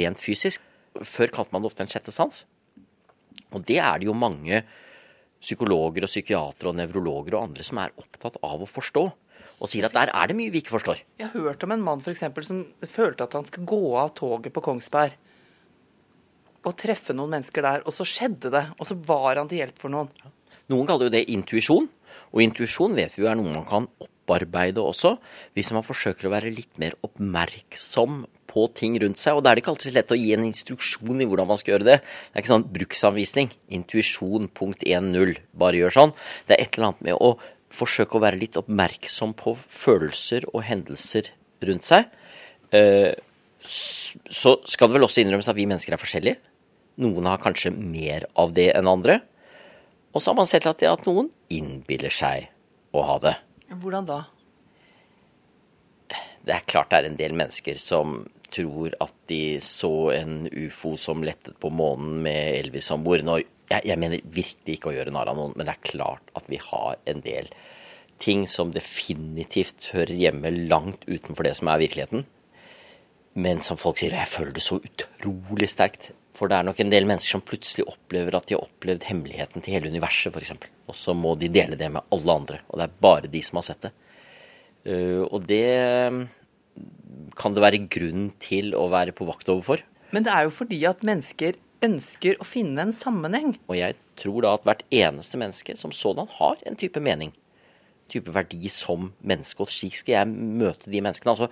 rent 0.00 0.24
fysisk. 0.24 0.64
Før 1.04 1.30
kalte 1.36 1.54
man 1.54 1.62
det 1.62 1.70
ofte 1.70 1.84
en 1.84 1.92
sjette 1.92 2.14
sans. 2.14 2.42
Og 3.52 3.62
det 3.68 3.78
er 3.78 4.00
det 4.00 4.08
jo 4.08 4.16
mange 4.16 4.64
psykologer 5.38 6.08
og 6.08 6.10
psykiatere 6.10 6.72
og 6.72 6.80
nevrologer 6.80 7.36
og 7.36 7.50
andre 7.50 7.66
som 7.66 7.78
er 7.84 7.94
opptatt 8.00 8.40
av 8.42 8.64
å 8.64 8.66
forstå 8.66 9.04
og 9.58 9.70
sier 9.70 9.88
at 9.88 9.96
der 9.96 10.12
er 10.14 10.30
det 10.30 10.36
mye 10.38 10.52
vi 10.54 10.62
ikke 10.62 10.76
forstår. 10.76 11.02
Jeg 11.18 11.30
har 11.30 11.46
hørt 11.48 11.64
om 11.66 11.74
en 11.74 11.84
mann 11.84 12.02
for 12.04 12.14
eksempel, 12.14 12.46
som 12.46 12.62
følte 12.86 13.26
at 13.26 13.34
han 13.38 13.46
skulle 13.48 13.68
gå 13.68 13.96
av 13.98 14.14
toget 14.18 14.54
på 14.54 14.64
Kongsberg 14.64 15.16
og 16.66 16.76
treffe 16.78 17.14
noen 17.16 17.36
mennesker 17.36 17.64
der, 17.64 17.84
og 17.86 17.94
så 17.94 18.06
skjedde 18.06 18.50
det. 18.52 18.64
Og 18.78 18.88
så 18.88 18.96
var 19.08 19.38
han 19.40 19.48
til 19.50 19.62
hjelp 19.62 19.78
for 19.80 19.92
noen. 19.92 20.10
Noen 20.68 20.88
kaller 20.88 21.08
jo 21.08 21.14
det 21.14 21.28
intuisjon, 21.32 21.86
og 22.28 22.44
intuisjon 22.44 22.96
vet 22.98 23.14
vi 23.16 23.24
jo 23.24 23.30
er 23.30 23.38
noe 23.38 23.54
man 23.54 23.66
kan 23.68 23.86
opparbeide 24.04 24.82
også, 24.84 25.14
hvis 25.56 25.70
man 25.72 25.86
forsøker 25.86 26.28
å 26.28 26.34
være 26.34 26.52
litt 26.52 26.80
mer 26.82 26.98
oppmerksom 27.06 28.26
på 28.48 28.64
ting 28.76 28.98
rundt 29.00 29.20
seg. 29.20 29.38
Og 29.38 29.44
da 29.44 29.50
er 29.50 29.56
det 29.56 29.64
ikke 29.64 29.72
alltid 29.74 29.90
så 29.90 29.96
lett 29.96 30.12
å 30.12 30.18
gi 30.18 30.32
en 30.34 30.46
instruksjon 30.48 31.22
i 31.22 31.28
hvordan 31.28 31.48
man 31.48 31.60
skal 31.60 31.76
gjøre 31.76 31.88
det. 31.88 31.98
Det 32.02 32.34
er 32.34 32.44
ikke 32.44 32.54
sånn 32.54 32.68
bruksanvisning. 32.74 33.52
Intuisjon 33.78 34.50
punkt 34.56 34.84
1.0. 34.84 35.36
Bare 35.60 35.80
gjør 35.80 35.96
sånn. 36.00 36.16
Det 36.48 36.56
er 36.56 36.64
et 36.64 36.76
eller 36.76 36.90
annet 36.90 37.06
med 37.08 37.16
å 37.16 37.36
forsøke 37.74 38.18
å 38.18 38.22
være 38.24 38.40
litt 38.40 38.58
oppmerksom 38.60 39.34
på 39.38 39.54
følelser 39.56 40.46
og 40.52 40.64
hendelser 40.68 41.32
rundt 41.68 41.88
seg. 41.88 42.08
Eh, 42.74 43.12
så 43.68 44.54
skal 44.68 44.88
det 44.88 44.98
vel 44.98 45.06
også 45.08 45.22
innrømmes 45.22 45.50
at 45.50 45.58
vi 45.58 45.66
mennesker 45.68 45.96
er 45.96 46.00
forskjellige. 46.00 46.40
Noen 47.02 47.28
har 47.30 47.42
kanskje 47.42 47.74
mer 47.74 48.26
av 48.38 48.54
det 48.56 48.70
enn 48.74 48.90
andre. 48.90 49.20
Og 50.14 50.22
så 50.22 50.32
har 50.32 50.38
man 50.38 50.48
sett 50.50 50.66
at, 50.66 50.82
at 50.82 51.06
noen 51.06 51.28
innbiller 51.52 52.12
seg 52.14 52.48
å 52.96 53.04
ha 53.04 53.18
det. 53.22 53.36
Hvordan 53.68 54.08
da? 54.08 54.22
Det 56.48 56.54
er 56.56 56.66
klart 56.70 56.90
det 56.90 57.02
er 57.02 57.10
en 57.10 57.20
del 57.20 57.36
mennesker 57.36 57.78
som 57.80 58.22
tror 58.48 58.94
at 59.04 59.12
de 59.28 59.58
så 59.60 60.10
en 60.14 60.46
ufo 60.48 60.94
som 60.96 61.20
lettet 61.24 61.58
på 61.60 61.68
månen 61.68 62.22
med 62.24 62.54
Elvis 62.62 62.88
om 62.94 63.04
bord. 63.04 63.24
Nå 63.26 63.42
jeg, 63.68 63.84
jeg, 63.84 63.98
mener 64.00 64.22
virkelig 64.24 64.78
ikke 64.78 64.90
å 64.92 64.94
gjøre 64.96 65.12
narr 65.14 65.30
av 65.32 65.38
noen, 65.38 65.54
men 65.56 65.68
det 65.68 65.74
er 65.74 65.90
klart 65.90 66.32
at 66.38 66.48
vi 66.50 66.60
har 66.62 66.98
en 67.10 67.22
del 67.24 67.50
ting 68.22 68.46
som 68.50 68.72
definitivt 68.74 69.92
hører 69.94 70.16
hjemme 70.18 70.50
langt 70.70 71.04
utenfor 71.06 71.46
det 71.46 71.54
som 71.58 71.70
er 71.70 71.82
virkeligheten. 71.84 72.24
Men 73.38 73.60
som 73.62 73.78
folk 73.78 74.00
sier, 74.00 74.16
jeg 74.16 74.30
føler 74.30 74.56
det 74.56 74.64
så 74.64 74.80
utrolig 74.80 75.68
sterkt. 75.70 76.10
For 76.38 76.50
det 76.50 76.58
er 76.58 76.66
nok 76.66 76.80
en 76.82 76.90
del 76.90 77.06
mennesker 77.06 77.36
som 77.36 77.44
plutselig 77.44 77.86
opplever 77.90 78.34
at 78.38 78.48
de 78.48 78.56
har 78.56 78.64
opplevd 78.66 79.06
hemmeligheten 79.08 79.62
til 79.62 79.74
hele 79.74 79.90
universet, 79.90 80.34
f.eks. 80.34 80.54
Og 80.90 80.96
så 80.96 81.14
må 81.14 81.34
de 81.38 81.50
dele 81.50 81.78
det 81.78 81.90
med 81.94 82.06
alle 82.14 82.36
andre. 82.42 82.60
Og 82.70 82.78
det 82.78 82.86
er 82.86 82.98
bare 83.06 83.30
de 83.30 83.42
som 83.46 83.60
har 83.60 83.68
sett 83.68 83.88
det. 83.88 83.94
Uh, 84.88 85.22
og 85.26 85.46
det 85.46 85.66
kan 87.38 87.54
det 87.54 87.62
være 87.62 87.86
grunn 87.90 88.28
til 88.42 88.74
å 88.78 88.86
være 88.90 89.14
på 89.14 89.26
vakt 89.28 89.50
overfor. 89.50 89.82
Men 90.14 90.24
det 90.24 90.32
er 90.32 90.46
jo 90.46 90.54
fordi 90.54 90.78
at 90.88 91.04
mennesker 91.06 91.58
ønsker 91.84 92.38
å 92.40 92.46
finne 92.46 92.82
en 92.82 92.94
sammenheng. 92.96 93.54
Og 93.68 93.78
jeg 93.78 93.96
tror 94.18 94.44
da 94.44 94.54
at 94.56 94.64
hvert 94.66 94.84
eneste 94.94 95.38
menneske 95.40 95.76
som 95.78 95.94
sådan 95.94 96.30
har 96.38 96.58
en 96.66 96.78
type 96.78 97.00
mening. 97.02 97.32
Type 98.08 98.32
verdi 98.32 98.70
som 98.72 99.12
menneske. 99.20 99.62
Og 99.62 99.72
slik 99.72 99.98
skal 100.00 100.16
jeg 100.16 100.32
møte 100.32 100.90
de 100.90 101.02
menneskene. 101.04 101.34
Altså 101.34 101.50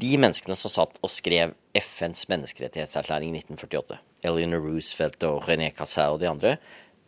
de 0.00 0.12
menneskene 0.20 0.56
som 0.58 0.72
satt 0.72 1.00
og 1.04 1.12
skrev 1.12 1.54
FNs 1.76 2.26
menneskerettighetserklæring 2.32 3.34
i 3.34 3.42
1948. 3.44 4.00
Eleanor 4.26 4.64
Roosevelt 4.64 5.22
og 5.28 5.44
René 5.48 5.70
Cassin 5.76 6.14
og 6.14 6.20
de 6.22 6.30
andre. 6.30 6.56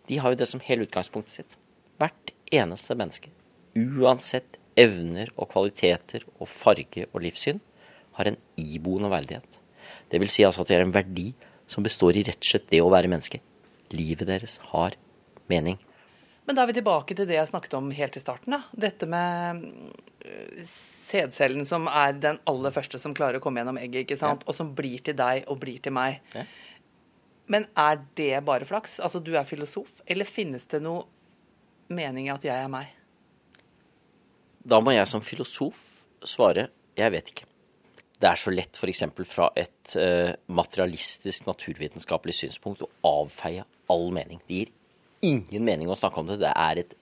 De 0.09 0.18
har 0.20 0.33
jo 0.33 0.40
det 0.40 0.48
som 0.51 0.62
hele 0.64 0.87
utgangspunktet 0.87 1.40
sitt. 1.40 1.57
Hvert 2.01 2.33
eneste 2.53 2.94
menneske, 2.98 3.31
uansett 3.79 4.59
evner 4.79 5.31
og 5.37 5.51
kvaliteter 5.53 6.25
og 6.38 6.48
farge 6.51 7.07
og 7.12 7.22
livssyn, 7.25 7.61
har 8.18 8.29
en 8.29 8.38
iboende 8.61 9.09
verdighet. 9.12 9.59
Det 10.12 10.20
vil 10.20 10.31
si 10.31 10.44
altså 10.44 10.64
at 10.64 10.68
de 10.68 10.77
har 10.77 10.85
en 10.85 10.94
verdi 10.94 11.31
som 11.73 11.85
består 11.87 12.19
i 12.19 12.27
rett 12.27 12.41
og 12.41 12.51
slett 12.53 12.69
det 12.73 12.83
å 12.85 12.91
være 12.93 13.11
menneske. 13.11 13.41
Livet 13.93 14.29
deres 14.29 14.59
har 14.73 14.97
mening. 15.51 15.79
Men 16.45 16.59
da 16.59 16.65
er 16.65 16.73
vi 16.73 16.79
tilbake 16.81 17.15
til 17.17 17.29
det 17.29 17.37
jeg 17.37 17.51
snakket 17.53 17.77
om 17.79 17.91
helt 17.95 18.17
i 18.19 18.23
starten. 18.23 18.57
Da. 18.57 18.63
Dette 18.89 19.07
med 19.11 19.63
øh, 20.27 20.65
sædcellen 20.67 21.67
som 21.69 21.87
er 21.87 22.17
den 22.19 22.41
aller 22.51 22.75
første 22.75 22.99
som 22.99 23.15
klarer 23.15 23.39
å 23.39 23.45
komme 23.45 23.63
gjennom 23.63 23.79
egget, 23.81 24.07
ikke 24.07 24.19
sant? 24.21 24.43
Ja. 24.43 24.51
og 24.51 24.59
som 24.59 24.73
blir 24.77 25.05
til 25.07 25.17
deg 25.19 25.47
og 25.47 25.61
blir 25.63 25.79
til 25.83 25.95
meg. 25.95 26.19
Ja. 26.35 26.47
Men 27.53 27.69
er 27.79 28.03
det 28.19 28.35
bare 28.47 28.67
flaks? 28.67 28.99
Altså 29.03 29.23
du 29.23 29.35
er 29.37 29.47
filosof, 29.47 30.01
eller 30.07 30.29
finnes 30.29 30.67
det 30.73 30.83
noe 30.83 31.07
mening 31.93 32.29
i 32.29 32.35
at 32.35 32.45
jeg 32.47 32.57
er 32.57 32.71
meg? 32.73 32.91
Da 34.63 34.79
må 34.83 34.95
jeg 34.95 35.09
som 35.11 35.23
filosof 35.25 35.81
svare 36.27 36.69
jeg 36.99 37.11
vet 37.15 37.33
ikke 37.33 37.52
det 38.23 38.31
er 38.31 38.39
så 38.39 38.53
lett 38.55 38.79
f.eks. 38.79 39.03
fra 39.27 39.49
et 39.59 39.95
uh, 39.99 40.31
materialistisk, 40.55 41.47
naturvitenskapelig 41.49 42.37
synspunkt 42.39 42.85
å 42.87 42.91
avfeie 43.09 43.65
all 43.91 44.11
mening. 44.15 44.41
Det 44.47 44.61
gir 44.61 44.75
ingen 45.27 45.67
mening 45.67 45.91
å 45.91 45.99
snakke 45.99 46.23
om 46.23 46.31
det. 46.31 46.39
Det 46.45 46.53
er 46.53 46.83
et, 46.85 46.95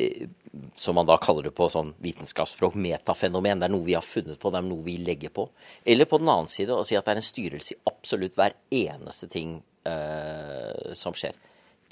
uh, 0.00 0.64
som 0.80 0.98
man 0.98 1.06
da 1.06 1.18
kaller 1.22 1.46
det 1.46 1.54
på 1.54 1.68
sånn 1.70 1.94
vitenskapsspråk, 2.02 2.74
metafenomen. 2.74 3.62
Det 3.62 3.70
er 3.70 3.74
noe 3.76 3.86
vi 3.86 3.96
har 3.98 4.06
funnet 4.06 4.40
på, 4.42 4.50
det 4.50 4.62
er 4.62 4.66
noe 4.66 4.86
vi 4.86 4.98
legger 4.98 5.34
på. 5.34 5.46
Eller 5.86 6.10
på 6.10 6.18
den 6.22 6.32
annen 6.32 6.50
side 6.50 6.74
å 6.74 6.86
si 6.86 6.98
at 6.98 7.06
det 7.06 7.14
er 7.14 7.22
en 7.22 7.30
styrelse 7.30 7.76
i 7.76 7.80
absolutt 7.92 8.38
hver 8.38 8.58
eneste 8.82 9.30
ting 9.30 9.60
uh, 9.86 10.90
som 10.98 11.14
skjer. 11.14 11.38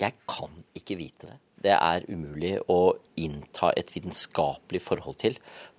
Jeg 0.00 0.16
kan 0.30 0.62
ikke 0.76 0.96
vite 1.00 1.28
det. 1.28 1.38
Det 1.60 1.74
er 1.76 2.06
umulig 2.08 2.54
å 2.72 2.94
innta 3.20 3.68
et 3.76 3.90
vitenskapelig 3.92 4.80
forhold 4.80 5.18
til 5.20 5.34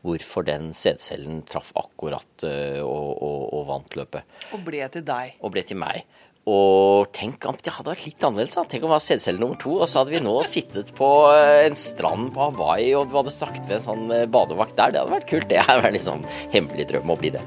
hvorfor 0.06 0.46
den 0.46 0.76
sædcellen 0.78 1.42
traff 1.50 1.72
akkurat 1.80 2.46
uh, 2.46 2.82
og, 2.86 3.08
og, 3.18 3.40
og, 3.48 3.64
vant 3.70 3.98
løpet. 3.98 4.36
Og 4.54 4.62
ble 4.68 4.84
til 4.94 5.08
deg. 5.08 5.40
Og 5.42 5.56
ble 5.56 5.66
til 5.66 5.82
meg. 5.82 6.06
Og 6.50 7.10
tenk 7.14 7.46
om 7.46 7.58
det 7.58 7.74
hadde 7.74 7.92
vært 7.92 8.06
litt 8.08 8.24
annerledes. 8.26 8.56
da. 8.58 8.66
Tenk 8.66 8.86
om 8.86 8.90
det 8.90 8.96
var 8.96 9.04
sædcelle 9.06 9.42
nummer 9.42 9.60
to, 9.62 9.76
og 9.78 9.90
så 9.90 10.02
hadde 10.02 10.16
vi 10.16 10.24
nå 10.26 10.36
sittet 10.50 10.94
på 10.98 11.10
eh, 11.36 11.68
en 11.68 11.78
strand 11.78 12.32
på 12.34 12.48
Hawaii, 12.48 12.96
og 12.98 13.10
du 13.10 13.18
hadde 13.20 13.34
snakket 13.36 13.68
med 13.68 13.78
en 13.78 13.86
sånn 13.86 14.16
eh, 14.16 14.30
badevakt 14.30 14.78
der. 14.78 14.94
Det 14.94 15.04
hadde 15.04 15.18
vært 15.20 15.30
kult. 15.30 15.50
Det 15.52 15.62
er 15.66 15.90
en 15.92 16.02
sånn 16.02 16.26
hemmelig 16.54 16.90
drøm 16.90 17.14
å 17.14 17.20
bli 17.22 17.36
det. 17.38 17.46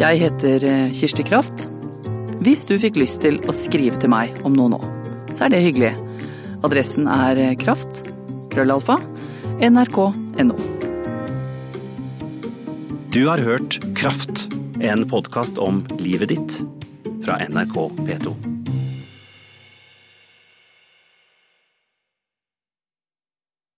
Jeg 0.00 0.16
heter 0.16 0.64
eh, 0.64 0.92
Kirsti 0.96 1.24
Kraft. 1.28 1.66
Hvis 2.40 2.62
du 2.64 2.78
fikk 2.80 2.96
lyst 2.96 3.18
til 3.20 3.36
å 3.44 3.52
skrive 3.52 3.98
til 4.00 4.08
meg 4.08 4.38
om 4.48 4.54
noe 4.56 4.72
nå, 4.72 4.78
så 5.36 5.44
er 5.44 5.52
det 5.52 5.60
hyggelig. 5.60 5.90
Adressen 6.64 7.04
er 7.04 7.36
eh, 7.36 7.52
kraft, 7.60 8.00
krøllalfa, 8.54 8.96
nrk.no. 9.60 10.56
Du 13.12 13.20
har 13.26 13.44
hørt 13.44 13.76
Kraft, 13.98 14.46
en 14.80 15.04
podkast 15.10 15.60
om 15.60 15.82
livet 16.00 16.32
ditt 16.32 16.56
fra 17.26 17.36
NRK 17.50 17.76
P2. 18.00 18.59